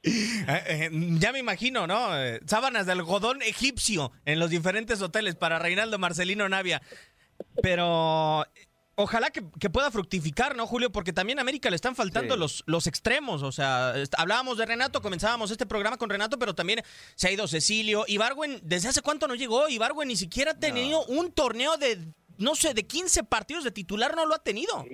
Eh, 0.07 0.63
eh, 0.67 0.89
ya 0.91 1.31
me 1.31 1.39
imagino, 1.39 1.87
¿no? 1.87 2.15
Eh, 2.15 2.39
sábanas 2.45 2.85
de 2.85 2.91
algodón 2.91 3.41
egipcio 3.41 4.11
en 4.25 4.37
los 4.37 4.51
diferentes 4.51 5.01
hoteles 5.01 5.33
para 5.33 5.57
Reinaldo 5.57 5.97
Marcelino 5.97 6.47
Navia. 6.47 6.79
Pero 7.63 8.45
Ojalá 8.97 9.29
que, 9.29 9.41
pueda 9.69 9.91
fructificar, 9.91 10.55
¿no, 10.55 10.65
Julio? 10.65 10.89
Porque 10.89 11.11
también 11.11 11.37
a 11.37 11.41
América 11.41 11.69
le 11.69 11.75
están 11.75 11.97
faltando 11.97 12.37
los, 12.37 12.63
los 12.65 12.87
extremos. 12.87 13.43
O 13.43 13.51
sea, 13.51 13.93
hablábamos 14.17 14.57
de 14.57 14.65
Renato, 14.65 15.01
comenzábamos 15.01 15.51
este 15.51 15.65
programa 15.65 15.97
con 15.97 16.09
Renato, 16.09 16.39
pero 16.39 16.55
también 16.55 16.81
se 17.15 17.27
ha 17.27 17.31
ido 17.31 17.45
Cecilio. 17.45 18.05
Ibargüen, 18.07 18.61
¿desde 18.63 18.87
hace 18.87 19.01
cuánto 19.01 19.27
no 19.27 19.35
llegó? 19.35 19.67
Ibargüen 19.67 20.07
ni 20.07 20.15
siquiera 20.15 20.51
ha 20.51 20.59
tenido 20.59 21.05
un 21.07 21.33
torneo 21.33 21.75
de, 21.75 21.99
no 22.37 22.55
sé, 22.55 22.73
de 22.73 22.87
15 22.87 23.25
partidos 23.25 23.65
de 23.65 23.71
titular, 23.71 24.15
no 24.15 24.25
lo 24.25 24.33
ha 24.33 24.39
tenido. 24.39 24.85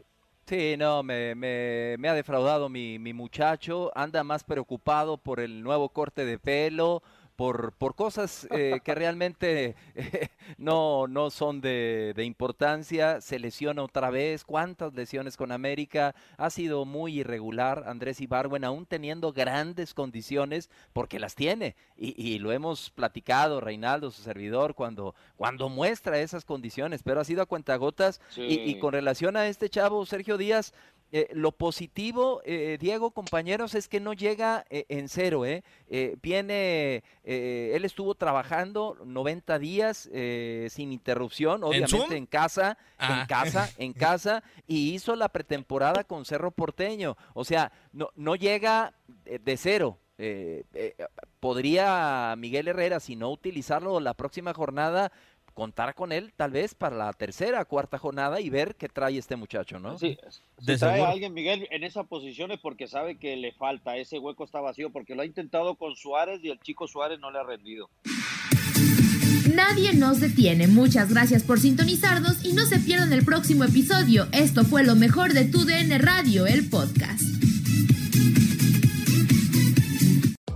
Sí, 0.47 0.75
no, 0.77 1.03
me, 1.03 1.35
me, 1.35 1.95
me 1.99 2.09
ha 2.09 2.15
defraudado 2.15 2.69
mi, 2.69 2.97
mi 2.97 3.13
muchacho. 3.13 3.91
Anda 3.93 4.23
más 4.23 4.43
preocupado 4.43 5.17
por 5.17 5.39
el 5.39 5.61
nuevo 5.61 5.89
corte 5.89 6.25
de 6.25 6.39
pelo 6.39 7.03
por, 7.35 7.73
por 7.73 7.95
cosas 7.95 8.47
eh, 8.51 8.79
que 8.83 8.95
realmente 8.95 9.75
eh, 9.95 10.29
no, 10.57 11.07
no 11.07 11.29
son 11.29 11.61
de, 11.61 12.13
de, 12.15 12.23
importancia. 12.23 13.21
Se 13.21 13.39
lesiona 13.39 13.83
otra 13.83 14.09
vez. 14.09 14.43
¿Cuántas 14.43 14.93
lesiones 14.93 15.37
con 15.37 15.51
América? 15.51 16.15
Ha 16.37 16.49
sido 16.49 16.85
muy 16.85 17.19
irregular 17.19 17.83
Andrés 17.87 18.21
Ibarwen, 18.21 18.63
aún 18.63 18.85
teniendo 18.85 19.33
grandes 19.33 19.93
condiciones, 19.93 20.69
porque 20.93 21.19
las 21.19 21.35
tiene. 21.35 21.75
Y, 21.97 22.13
y, 22.21 22.39
lo 22.39 22.51
hemos 22.51 22.89
platicado, 22.89 23.61
Reinaldo, 23.61 24.11
su 24.11 24.21
servidor, 24.21 24.75
cuando, 24.75 25.15
cuando 25.35 25.69
muestra 25.69 26.19
esas 26.19 26.45
condiciones, 26.45 27.03
pero 27.03 27.21
ha 27.21 27.25
sido 27.25 27.41
a 27.41 27.45
cuentagotas. 27.45 28.21
Y, 28.35 28.59
y 28.59 28.79
con 28.79 28.93
relación 28.93 29.37
a 29.37 29.47
este 29.47 29.69
chavo, 29.69 30.05
Sergio 30.05 30.37
Díaz, 30.37 30.73
eh, 31.13 31.27
lo 31.33 31.51
positivo, 31.51 32.41
eh, 32.45 32.77
Diego, 32.79 33.11
compañeros, 33.11 33.75
es 33.75 33.89
que 33.89 33.99
no 33.99 34.13
llega 34.13 34.65
eh, 34.69 34.85
en 34.87 35.09
cero. 35.09 35.45
¿eh? 35.45 35.63
viene, 36.21 37.03
él 37.23 37.83
estuvo 37.83 38.15
trabajando 38.15 38.97
90 39.03 39.59
días 39.59 40.09
sin 40.69 40.93
interrupción, 40.93 41.65
obviamente 41.65 42.15
¿En, 42.15 42.25
casa, 42.25 42.77
en 42.97 43.11
ah. 43.11 43.25
casa, 43.27 43.69
en 43.77 43.91
casa, 43.91 44.41
y 44.67 44.93
hizo 44.93 45.17
la 45.17 45.27
pretemporada 45.27 46.05
con 46.05 46.23
Cerro 46.23 46.51
Porteño. 46.51 47.17
O 47.33 47.43
sea, 47.43 47.73
no, 47.91 48.09
no 48.15 48.35
llega 48.35 48.93
de 49.25 49.57
cero. 49.57 49.99
podría 51.41 52.35
Miguel 52.37 52.69
Herrera, 52.69 53.01
si 53.01 53.17
no 53.17 53.31
utilizarlo 53.31 53.99
la 53.99 54.13
próxima 54.13 54.53
jornada, 54.53 55.11
contar 55.53 55.95
con 55.95 56.11
él 56.11 56.33
tal 56.35 56.51
vez 56.51 56.75
para 56.75 56.95
la 56.95 57.13
tercera, 57.13 57.65
cuarta 57.65 57.97
jornada 57.97 58.41
y 58.41 58.49
ver 58.49 58.75
qué 58.75 58.89
trae 58.89 59.17
este 59.17 59.35
muchacho, 59.35 59.79
¿no? 59.79 59.97
Sí, 59.97 60.17
si 60.59 60.77
trae 60.77 61.01
a 61.01 61.09
alguien, 61.09 61.33
Miguel, 61.33 61.67
en 61.71 61.83
esa 61.83 62.03
posición 62.03 62.51
es 62.51 62.59
porque 62.59 62.87
sabe 62.87 63.17
que 63.17 63.35
le 63.35 63.51
falta, 63.53 63.97
ese 63.97 64.19
hueco 64.19 64.43
está 64.43 64.61
vacío, 64.61 64.91
porque 64.91 65.15
lo 65.15 65.21
ha 65.21 65.25
intentado 65.25 65.75
con 65.75 65.95
Suárez 65.95 66.39
y 66.43 66.49
el 66.49 66.59
chico 66.59 66.87
Suárez 66.87 67.19
no 67.19 67.31
le 67.31 67.39
ha 67.39 67.43
rendido. 67.43 67.89
Nadie 69.55 69.93
nos 69.93 70.19
detiene. 70.19 70.67
Muchas 70.67 71.09
gracias 71.09 71.43
por 71.43 71.59
sintonizarnos 71.59 72.45
y 72.45 72.53
no 72.53 72.65
se 72.65 72.79
pierdan 72.79 73.11
el 73.11 73.25
próximo 73.25 73.63
episodio. 73.63 74.27
Esto 74.31 74.63
fue 74.63 74.83
lo 74.83 74.95
mejor 74.95 75.33
de 75.33 75.45
tu 75.45 75.65
DN 75.65 75.97
Radio, 75.97 76.45
el 76.47 76.69
podcast. 76.69 77.50